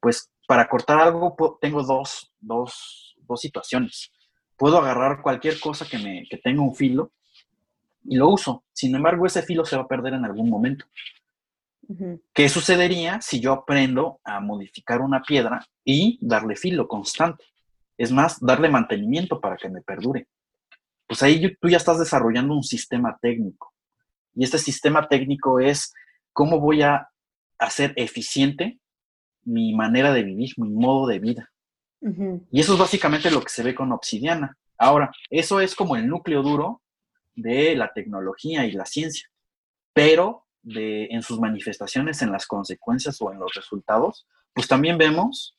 Pues 0.00 0.30
para 0.46 0.68
cortar 0.68 1.00
algo 1.00 1.34
tengo 1.60 1.82
dos, 1.82 2.30
dos, 2.38 3.16
dos, 3.26 3.40
situaciones. 3.40 4.12
Puedo 4.58 4.78
agarrar 4.78 5.22
cualquier 5.22 5.58
cosa 5.60 5.86
que, 5.88 5.98
me, 5.98 6.26
que 6.28 6.36
tenga 6.36 6.60
un 6.60 6.74
filo 6.74 7.12
y 8.04 8.16
lo 8.16 8.28
uso. 8.28 8.64
Sin 8.72 8.94
embargo, 8.94 9.24
ese 9.24 9.42
filo 9.42 9.64
se 9.64 9.76
va 9.76 9.82
a 9.82 9.88
perder 9.88 10.14
en 10.14 10.24
algún 10.24 10.50
momento. 10.50 10.84
¿Qué 12.34 12.50
sucedería 12.50 13.18
si 13.22 13.40
yo 13.40 13.52
aprendo 13.52 14.20
a 14.22 14.40
modificar 14.40 15.00
una 15.00 15.22
piedra 15.22 15.64
y 15.84 16.18
darle 16.20 16.54
filo 16.54 16.86
constante? 16.86 17.44
Es 17.96 18.12
más, 18.12 18.38
darle 18.40 18.68
mantenimiento 18.68 19.40
para 19.40 19.56
que 19.56 19.70
me 19.70 19.80
perdure. 19.80 20.28
Pues 21.06 21.22
ahí 21.22 21.56
tú 21.56 21.68
ya 21.68 21.78
estás 21.78 21.98
desarrollando 21.98 22.54
un 22.54 22.62
sistema 22.62 23.16
técnico. 23.22 23.72
Y 24.34 24.44
este 24.44 24.58
sistema 24.58 25.08
técnico 25.08 25.60
es 25.60 25.94
cómo 26.34 26.60
voy 26.60 26.82
a 26.82 27.08
hacer 27.58 27.94
eficiente 27.96 28.78
mi 29.44 29.74
manera 29.74 30.12
de 30.12 30.22
vivir, 30.22 30.50
mi 30.58 30.68
modo 30.68 31.06
de 31.06 31.18
vida. 31.20 31.50
Y 32.00 32.60
eso 32.60 32.74
es 32.74 32.78
básicamente 32.78 33.30
lo 33.30 33.40
que 33.42 33.50
se 33.50 33.62
ve 33.62 33.74
con 33.74 33.92
obsidiana. 33.92 34.56
Ahora, 34.76 35.10
eso 35.30 35.60
es 35.60 35.74
como 35.74 35.96
el 35.96 36.06
núcleo 36.06 36.42
duro 36.42 36.82
de 37.34 37.74
la 37.74 37.92
tecnología 37.92 38.64
y 38.66 38.72
la 38.72 38.84
ciencia. 38.84 39.28
Pero 39.92 40.46
en 40.64 41.22
sus 41.22 41.40
manifestaciones, 41.40 42.22
en 42.22 42.30
las 42.30 42.46
consecuencias 42.46 43.20
o 43.20 43.32
en 43.32 43.38
los 43.38 43.52
resultados, 43.54 44.26
pues 44.52 44.68
también 44.68 44.98
vemos 44.98 45.56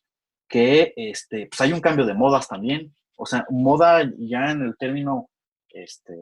que 0.47 0.93
este, 0.95 1.47
pues 1.47 1.61
hay 1.61 1.73
un 1.73 1.81
cambio 1.81 2.05
de 2.05 2.13
modas 2.13 2.47
también. 2.47 2.93
O 3.15 3.25
sea, 3.25 3.45
moda 3.49 4.09
ya 4.17 4.51
en 4.51 4.61
el 4.61 4.77
término 4.77 5.29
este, 5.69 6.15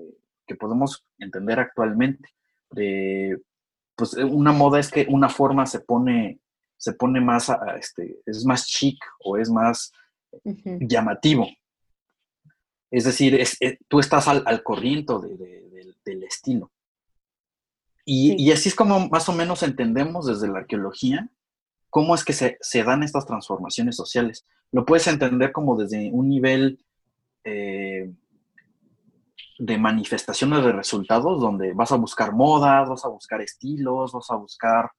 que 0.46 0.56
podemos 0.56 1.06
entender 1.20 1.60
actualmente. 1.60 2.30
pues 2.70 4.14
una 4.14 4.52
moda 4.52 4.80
es 4.80 4.92
que 4.92 5.06
una 5.10 5.30
forma 5.30 5.66
se 5.66 5.80
pone, 5.80 6.40
se 6.78 6.94
pone 6.94 7.20
más, 7.22 7.52
este, 7.80 8.20
es 8.26 8.46
más 8.46 8.68
chic 8.68 8.98
o 9.20 9.38
es 9.38 9.50
más 9.50 9.92
llamativo. 10.44 11.48
Es 12.90 13.04
decir, 13.04 13.36
es, 13.36 13.58
eh, 13.62 13.78
tú 13.88 14.00
estás 14.00 14.28
al, 14.28 14.44
al 14.46 14.64
corriente 14.64 15.14
del 16.06 16.24
estilo. 16.24 16.72
Y, 18.10 18.52
así 18.54 18.70
es 18.70 18.76
como 18.76 19.10
más 19.10 19.28
o 19.28 19.34
menos 19.34 19.64
entendemos 19.64 20.28
desde 20.28 20.48
la 20.48 20.60
arqueología 20.60 21.30
cómo 21.90 22.16
es 22.16 22.24
que 22.24 22.32
se, 22.32 22.84
dan 22.86 23.04
estas 23.04 23.26
transformaciones 23.26 23.98
sociales. 23.98 24.46
Lo 24.72 24.86
puedes 24.86 25.08
entender 25.08 25.52
como 25.52 25.76
desde 25.76 26.10
un 26.14 26.30
nivel 26.30 26.80
eh, 27.44 28.10
de 29.60 29.78
manifestaciones 29.78 30.64
de 30.64 30.72
resultados, 30.72 31.42
donde 31.42 31.74
vas 31.74 31.92
a 31.92 31.98
buscar 31.98 32.32
modas, 32.32 32.88
vas 32.88 33.04
a 33.04 33.10
buscar 33.10 33.42
estilos, 33.42 34.14
vas 34.14 34.32
a 34.32 34.36
buscar 34.38 34.90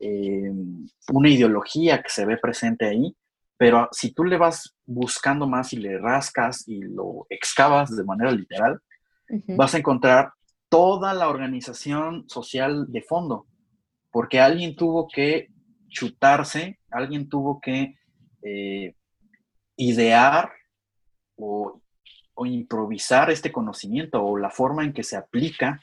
eh, 0.00 0.52
una 1.12 1.28
ideología 1.28 2.02
que 2.02 2.10
se 2.10 2.26
ve 2.26 2.38
presente 2.38 2.86
ahí, 2.86 3.14
pero 3.58 3.88
si 3.90 4.12
tú 4.12 4.24
le 4.24 4.38
vas 4.38 4.76
buscando 4.86 5.46
más 5.48 5.72
y 5.72 5.78
le 5.78 5.98
rascas 5.98 6.66
y 6.68 6.80
lo 6.80 7.26
excavas 7.28 7.94
de 7.94 8.04
manera 8.04 8.30
literal, 8.30 8.80
vas 9.48 9.74
a 9.74 9.78
encontrar 9.78 10.32
toda 10.68 11.12
la 11.12 11.28
organización 11.28 12.28
social 12.28 12.86
de 12.88 13.02
fondo, 13.02 13.46
porque 14.12 14.40
alguien 14.40 14.76
tuvo 14.76 15.08
que 15.08 15.48
chutarse, 15.88 16.78
alguien 16.90 17.28
tuvo 17.28 17.60
que 17.60 17.96
eh, 18.42 18.94
idear 19.76 20.52
o, 21.36 21.80
improvisar 22.44 23.32
este 23.32 23.50
conocimiento 23.50 24.22
o 24.22 24.38
la 24.38 24.50
forma 24.50 24.84
en 24.84 24.92
que 24.92 25.02
se 25.02 25.16
aplica 25.16 25.80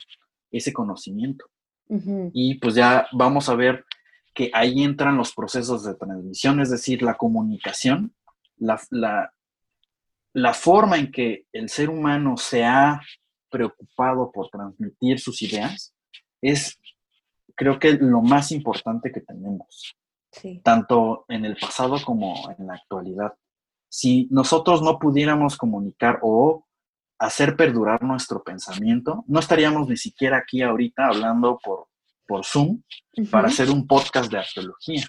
ese 0.49 0.71
conocimiento. 0.71 1.45
Y 2.31 2.55
pues 2.55 2.75
ya 2.75 3.07
vamos 3.11 3.49
a 3.49 3.55
ver 3.55 3.83
que 4.35 4.51
ahí 4.53 4.83
entran 4.83 5.17
los 5.17 5.33
procesos 5.33 5.83
de 5.83 5.95
transmisión, 5.95 6.59
es 6.59 6.69
decir, 6.69 7.01
la 7.01 7.15
comunicación, 7.15 8.13
la, 8.57 8.79
la 10.33 10.53
forma 10.53 10.97
en 10.97 11.11
que 11.11 11.45
el 11.53 11.69
ser 11.69 11.89
humano 11.89 12.35
se 12.37 12.65
ha 12.65 13.01
preocupado 13.49 14.31
por 14.31 14.49
transmitir 14.49 15.19
sus 15.19 15.41
ideas, 15.41 15.95
es 16.41 16.77
creo 17.55 17.79
que 17.79 17.93
lo 17.93 18.21
más 18.21 18.51
importante 18.51 19.11
que 19.11 19.21
tenemos, 19.21 19.95
tanto 20.61 21.23
en 21.29 21.45
el 21.45 21.55
pasado 21.55 21.97
como 22.03 22.53
en 22.57 22.67
la 22.67 22.73
actualidad. 22.73 23.33
Si 23.87 24.27
nosotros 24.29 24.81
no 24.81 24.99
pudiéramos 24.99 25.55
comunicar 25.55 26.19
o 26.21 26.65
hacer 27.17 27.55
perdurar 27.55 28.03
nuestro 28.03 28.43
pensamiento, 28.43 29.23
no 29.27 29.39
estaríamos 29.39 29.87
ni 29.87 29.95
siquiera 29.95 30.37
aquí 30.39 30.61
ahorita 30.61 31.07
hablando 31.07 31.57
por, 31.63 31.87
por 32.27 32.45
Zoom 32.45 32.81
para 33.31 33.47
hacer 33.47 33.69
un 33.69 33.87
podcast 33.87 34.31
de 34.31 34.39
arqueología. 34.39 35.05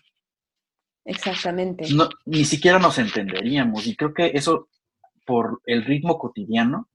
Exactamente. 1.04 1.86
ni 2.24 2.44
siquiera 2.44 2.78
nos 2.80 2.98
entenderíamos 2.98 3.86
y 3.86 3.94
creo 3.94 4.12
que 4.12 4.32
eso 4.34 4.68
por 5.24 5.60
el 5.64 5.84
ritmo 5.84 6.18
cotidiano 6.18 6.88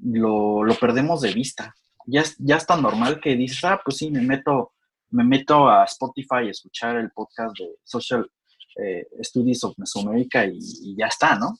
lo, 0.00 0.64
perdemos 0.80 1.20
de 1.20 1.32
vista. 1.32 1.74
Ya 2.06 2.22
es, 2.22 2.36
ya 2.38 2.56
es 2.56 2.66
tan 2.66 2.82
normal 2.82 3.20
que 3.20 3.36
dices, 3.36 3.62
ah, 3.64 3.80
pues 3.84 3.98
sí, 3.98 4.10
me 4.10 4.22
meto, 4.22 4.72
me 5.10 5.24
meto 5.24 5.68
a 5.68 5.84
Spotify 5.84 6.46
a 6.46 6.50
escuchar 6.50 6.96
el 6.96 7.10
podcast 7.10 7.58
de 7.58 7.76
Social 7.84 8.30
eh, 8.76 9.06
Studies 9.22 9.64
of 9.64 9.78
Mesoamerica 9.78 10.46
y, 10.46 10.96
ya 10.96 11.06
está, 11.06 11.36
¿no? 11.36 11.58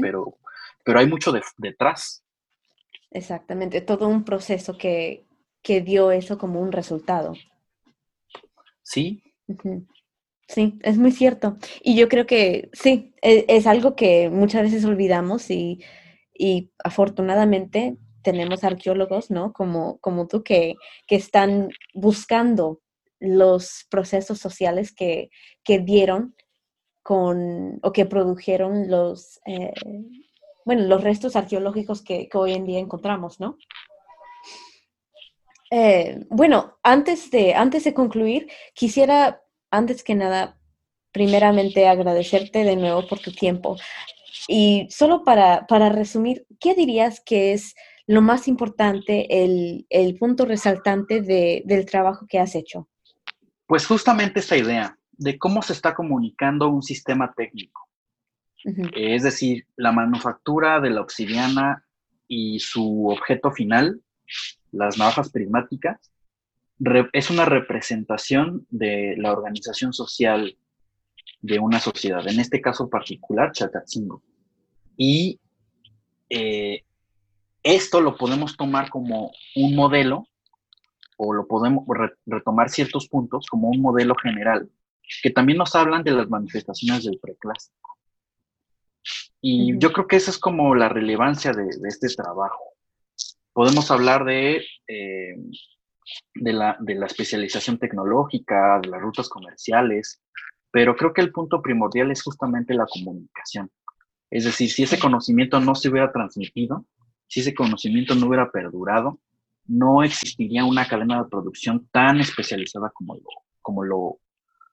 pero, 0.00 0.38
pero 0.84 0.98
hay 0.98 1.06
mucho 1.06 1.32
detrás. 1.58 2.24
Exactamente, 3.10 3.80
todo 3.80 4.08
un 4.08 4.24
proceso 4.24 4.76
que, 4.76 5.25
que, 5.66 5.80
dio 5.80 6.10
eso 6.10 6.38
como 6.38 6.60
un 6.60 6.72
resultado. 6.72 7.34
Sí. 8.82 9.22
Sí, 10.48 10.78
es 10.82 10.96
muy 10.96 11.12
cierto. 11.12 11.56
Y 11.82 11.96
yo 11.96 12.08
creo 12.08 12.26
que 12.26 12.70
sí, 12.72 13.14
es, 13.20 13.44
es 13.48 13.66
algo 13.66 13.96
que 13.96 14.30
muchas 14.30 14.62
veces 14.62 14.84
olvidamos 14.84 15.50
y, 15.50 15.82
y, 16.32 16.70
afortunadamente 16.84 17.96
tenemos 18.22 18.64
arqueólogos, 18.64 19.30
¿no? 19.30 19.52
Como, 19.52 19.98
como 19.98 20.26
tú, 20.26 20.42
que, 20.42 20.74
que 21.06 21.16
están 21.16 21.70
buscando 21.94 22.80
los 23.18 23.86
procesos 23.90 24.38
sociales 24.38 24.92
que, 24.94 25.30
que 25.64 25.78
dieron 25.78 26.34
con, 27.02 27.78
o 27.82 27.92
que 27.92 28.04
produjeron 28.04 28.90
los, 28.90 29.40
eh, 29.46 29.72
bueno, 30.64 30.82
los 30.82 31.04
restos 31.04 31.36
arqueológicos 31.36 32.02
que, 32.02 32.28
hoy 32.34 32.52
en 32.52 32.66
día 32.66 32.80
encontramos, 32.80 33.38
¿no? 33.38 33.56
Eh, 35.78 36.24
bueno, 36.30 36.78
antes 36.82 37.30
de, 37.30 37.54
antes 37.54 37.84
de 37.84 37.92
concluir, 37.92 38.48
quisiera, 38.72 39.42
antes 39.70 40.02
que 40.02 40.14
nada, 40.14 40.58
primeramente 41.12 41.86
agradecerte 41.86 42.64
de 42.64 42.76
nuevo 42.76 43.06
por 43.06 43.18
tu 43.18 43.30
tiempo. 43.30 43.76
Y 44.48 44.88
solo 44.88 45.22
para, 45.22 45.66
para 45.66 45.90
resumir, 45.90 46.46
¿qué 46.60 46.74
dirías 46.74 47.20
que 47.20 47.52
es 47.52 47.74
lo 48.06 48.22
más 48.22 48.48
importante, 48.48 49.44
el, 49.44 49.86
el 49.90 50.16
punto 50.16 50.46
resaltante 50.46 51.20
de, 51.20 51.62
del 51.66 51.84
trabajo 51.84 52.24
que 52.26 52.38
has 52.38 52.54
hecho? 52.54 52.88
Pues 53.66 53.84
justamente 53.84 54.40
esa 54.40 54.56
idea 54.56 54.96
de 55.12 55.38
cómo 55.38 55.60
se 55.60 55.74
está 55.74 55.94
comunicando 55.94 56.70
un 56.70 56.82
sistema 56.82 57.34
técnico. 57.36 57.82
Es 58.94 59.24
decir, 59.24 59.66
la 59.76 59.92
manufactura 59.92 60.80
de 60.80 60.88
la 60.88 61.02
obsidiana 61.02 61.84
y 62.26 62.60
su 62.60 63.08
objeto 63.08 63.52
final, 63.52 64.00
las 64.72 64.98
navajas 64.98 65.30
prismáticas, 65.30 66.12
es 67.12 67.30
una 67.30 67.44
representación 67.44 68.66
de 68.70 69.14
la 69.16 69.32
organización 69.32 69.92
social 69.92 70.56
de 71.40 71.58
una 71.58 71.80
sociedad, 71.80 72.26
en 72.28 72.40
este 72.40 72.60
caso 72.60 72.88
particular, 72.90 73.52
Chacatzingo. 73.52 74.22
Y 74.96 75.40
eh, 76.28 76.82
esto 77.62 78.00
lo 78.00 78.16
podemos 78.16 78.56
tomar 78.56 78.90
como 78.90 79.32
un 79.54 79.74
modelo, 79.74 80.26
o 81.16 81.32
lo 81.32 81.46
podemos 81.46 81.84
retomar 82.26 82.68
ciertos 82.68 83.08
puntos 83.08 83.46
como 83.46 83.68
un 83.68 83.80
modelo 83.80 84.14
general, 84.14 84.70
que 85.22 85.30
también 85.30 85.58
nos 85.58 85.74
hablan 85.74 86.04
de 86.04 86.10
las 86.10 86.28
manifestaciones 86.28 87.04
del 87.04 87.18
preclásico. 87.18 87.98
Y 89.40 89.78
yo 89.78 89.92
creo 89.92 90.06
que 90.06 90.16
esa 90.16 90.30
es 90.30 90.38
como 90.38 90.74
la 90.74 90.88
relevancia 90.88 91.52
de, 91.52 91.68
este 91.88 92.08
trabajo. 92.08 92.75
Podemos 93.56 93.90
hablar 93.90 94.26
de, 94.26 94.62
eh, 94.86 95.34
de, 96.34 96.52
la, 96.52 96.76
de 96.78 96.94
la 96.94 97.06
especialización 97.06 97.78
tecnológica, 97.78 98.78
de 98.82 98.88
las 98.90 99.00
rutas 99.00 99.30
comerciales, 99.30 100.20
pero 100.70 100.94
creo 100.94 101.14
que 101.14 101.22
el 101.22 101.32
punto 101.32 101.62
primordial 101.62 102.10
es 102.10 102.22
justamente 102.22 102.74
la 102.74 102.84
comunicación. 102.84 103.70
Es 104.30 104.44
decir, 104.44 104.70
si 104.70 104.82
ese 104.82 104.98
conocimiento 104.98 105.58
no 105.58 105.74
se 105.74 105.88
hubiera 105.88 106.12
transmitido, 106.12 106.84
si 107.28 107.40
ese 107.40 107.54
conocimiento 107.54 108.14
no 108.14 108.26
hubiera 108.26 108.50
perdurado, 108.50 109.20
no 109.64 110.02
existiría 110.02 110.66
una 110.66 110.86
cadena 110.86 111.22
de 111.22 111.30
producción 111.30 111.88
tan 111.90 112.20
especializada 112.20 112.90
como 112.90 113.14
lo, 113.14 113.30
como 113.62 113.84
lo, 113.84 114.18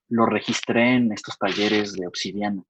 lo 0.10 0.26
registré 0.26 0.96
en 0.96 1.14
estos 1.14 1.38
talleres 1.38 1.94
de 1.94 2.06
obsidiana 2.06 2.62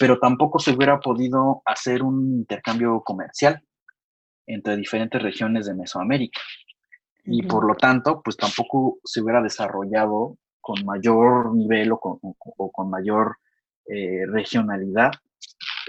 pero 0.00 0.18
tampoco 0.18 0.58
se 0.58 0.72
hubiera 0.72 0.98
podido 0.98 1.62
hacer 1.64 2.02
un 2.02 2.38
intercambio 2.38 3.00
comercial 3.02 3.62
entre 4.46 4.76
diferentes 4.76 5.22
regiones 5.22 5.66
de 5.66 5.74
Mesoamérica. 5.74 6.40
Y 7.24 7.42
por 7.42 7.66
lo 7.66 7.74
tanto, 7.74 8.22
pues 8.22 8.36
tampoco 8.36 8.98
se 9.04 9.20
hubiera 9.20 9.42
desarrollado 9.42 10.38
con 10.60 10.84
mayor 10.84 11.54
nivel 11.54 11.92
o 11.92 11.98
con, 11.98 12.90
mayor 12.90 13.36
eh, 13.88 14.24
regionalidad, 14.26 15.10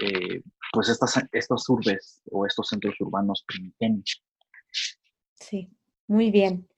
eh, 0.02 0.42
pues 0.72 0.88
estas, 0.88 1.68
urbes 1.68 2.22
o 2.30 2.46
estos 2.46 2.68
centros 2.68 2.94
urbanos 3.00 3.44
primigenios. 3.46 4.22
Sí, 5.34 5.70
muy 6.06 6.30
bien. 6.30 6.68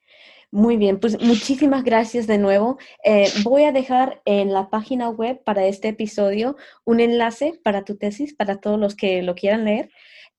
Muy 0.53 0.77
bien, 0.77 0.99
pues 0.99 1.21
muchísimas 1.23 1.85
gracias 1.85 2.27
de 2.27 2.37
nuevo. 2.37 2.77
Eh, 3.05 3.29
voy 3.45 3.65
a 3.65 3.73
dejar 3.73 4.21
en 4.25 4.53
la 4.53 4.69
página 4.69 5.09
web 5.09 5.41
para 5.45 5.67
este 5.67 5.89
episodio 5.89 6.57
un 6.85 6.99
enlace 6.99 7.61
para 7.63 7.85
tu 7.85 7.97
tesis, 7.97 8.35
para 8.35 8.57
todos 8.61 8.81
los 8.81 8.97
que 8.97 9.23
lo 9.23 9.37
quieran 9.37 9.65
leer. 9.65 9.91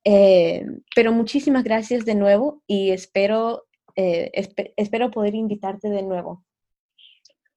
Eh, 0.04 0.66
pero 0.96 1.12
muchísimas 1.12 1.64
gracias 1.64 2.06
de 2.06 2.16
nuevo 2.16 2.64
y 2.68 2.92
espero, 2.92 3.66
eh, 3.96 4.32
espero 4.76 5.12
poder 5.12 5.36
invitarte 5.36 5.90
de 5.90 6.04
nuevo. 6.04 6.44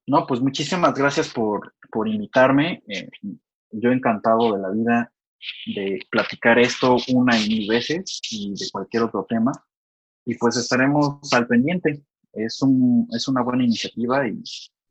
No, 0.06 0.26
pues 0.26 0.40
muchísimas 0.40 0.94
gracias 0.94 1.28
por, 1.32 1.74
por 1.90 2.08
invitarme. 2.08 2.82
yo 3.70 3.90
encantado 3.90 4.54
de 4.54 4.60
la 4.60 4.70
vida 4.70 5.12
de 5.66 6.00
platicar 6.10 6.58
esto 6.58 6.96
una 7.08 7.38
y 7.38 7.48
mil 7.48 7.68
veces 7.68 8.20
y 8.30 8.54
de 8.54 8.66
cualquier 8.70 9.04
otro 9.04 9.24
tema. 9.28 9.52
Y 10.26 10.36
pues 10.36 10.56
estaremos 10.56 11.32
al 11.32 11.46
pendiente 11.46 12.02
es, 12.34 12.60
un, 12.62 13.08
es 13.12 13.28
una 13.28 13.42
buena 13.42 13.64
iniciativa 13.64 14.26
y 14.28 14.42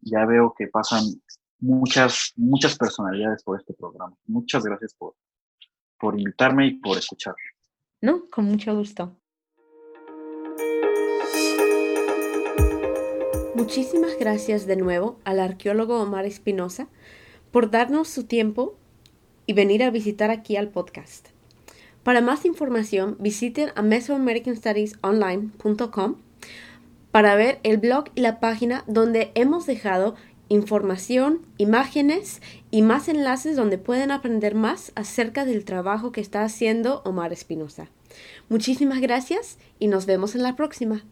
ya 0.01 0.25
veo 0.25 0.53
que 0.57 0.67
pasan 0.67 1.03
muchas, 1.59 2.33
muchas 2.35 2.77
personalidades 2.77 3.43
por 3.43 3.59
este 3.59 3.73
programa. 3.73 4.15
Muchas 4.25 4.63
gracias 4.63 4.93
por, 4.93 5.15
por 6.03 6.19
invitarme 6.19 6.67
y 6.67 6.71
por 6.71 6.97
escuchar. 6.97 7.35
No, 8.01 8.29
con 8.29 8.43
mucho 8.43 8.75
gusto. 8.75 9.15
Muchísimas 13.55 14.19
gracias 14.19 14.67
de 14.67 14.75
nuevo 14.75 15.17
al 15.23 15.39
arqueólogo 15.39 16.01
Omar 16.01 16.25
Espinosa 16.25 16.89
por 17.51 17.71
darnos 17.71 18.09
su 18.09 18.25
tiempo 18.25 18.75
y 19.45 19.53
venir 19.53 19.81
a 19.81 19.91
visitar 19.91 20.29
aquí 20.29 20.57
al 20.57 20.67
podcast. 20.67 21.29
Para 22.03 22.19
más 22.19 22.43
información, 22.43 23.15
visiten 23.21 23.69
a 23.75 23.81
mesoamericanstudiesonline.com 23.81 26.15
para 27.11 27.35
ver 27.35 27.61
el 27.63 27.77
blog 27.77 28.07
y 28.13 28.19
la 28.19 28.41
página 28.41 28.83
donde 28.87 29.31
hemos 29.35 29.65
dejado 29.65 30.15
información, 30.49 31.41
imágenes 31.57 32.41
y 32.71 32.81
más 32.81 33.07
enlaces 33.07 33.55
donde 33.55 33.77
pueden 33.77 34.11
aprender 34.11 34.55
más 34.55 34.91
acerca 34.95 35.45
del 35.45 35.65
trabajo 35.65 36.11
que 36.11 36.21
está 36.21 36.43
haciendo 36.43 37.01
Omar 37.05 37.33
Espinosa. 37.33 37.89
Muchísimas 38.49 39.01
gracias 39.01 39.57
y 39.79 39.87
nos 39.87 40.05
vemos 40.05 40.35
en 40.35 40.43
la 40.43 40.55
próxima. 40.55 41.03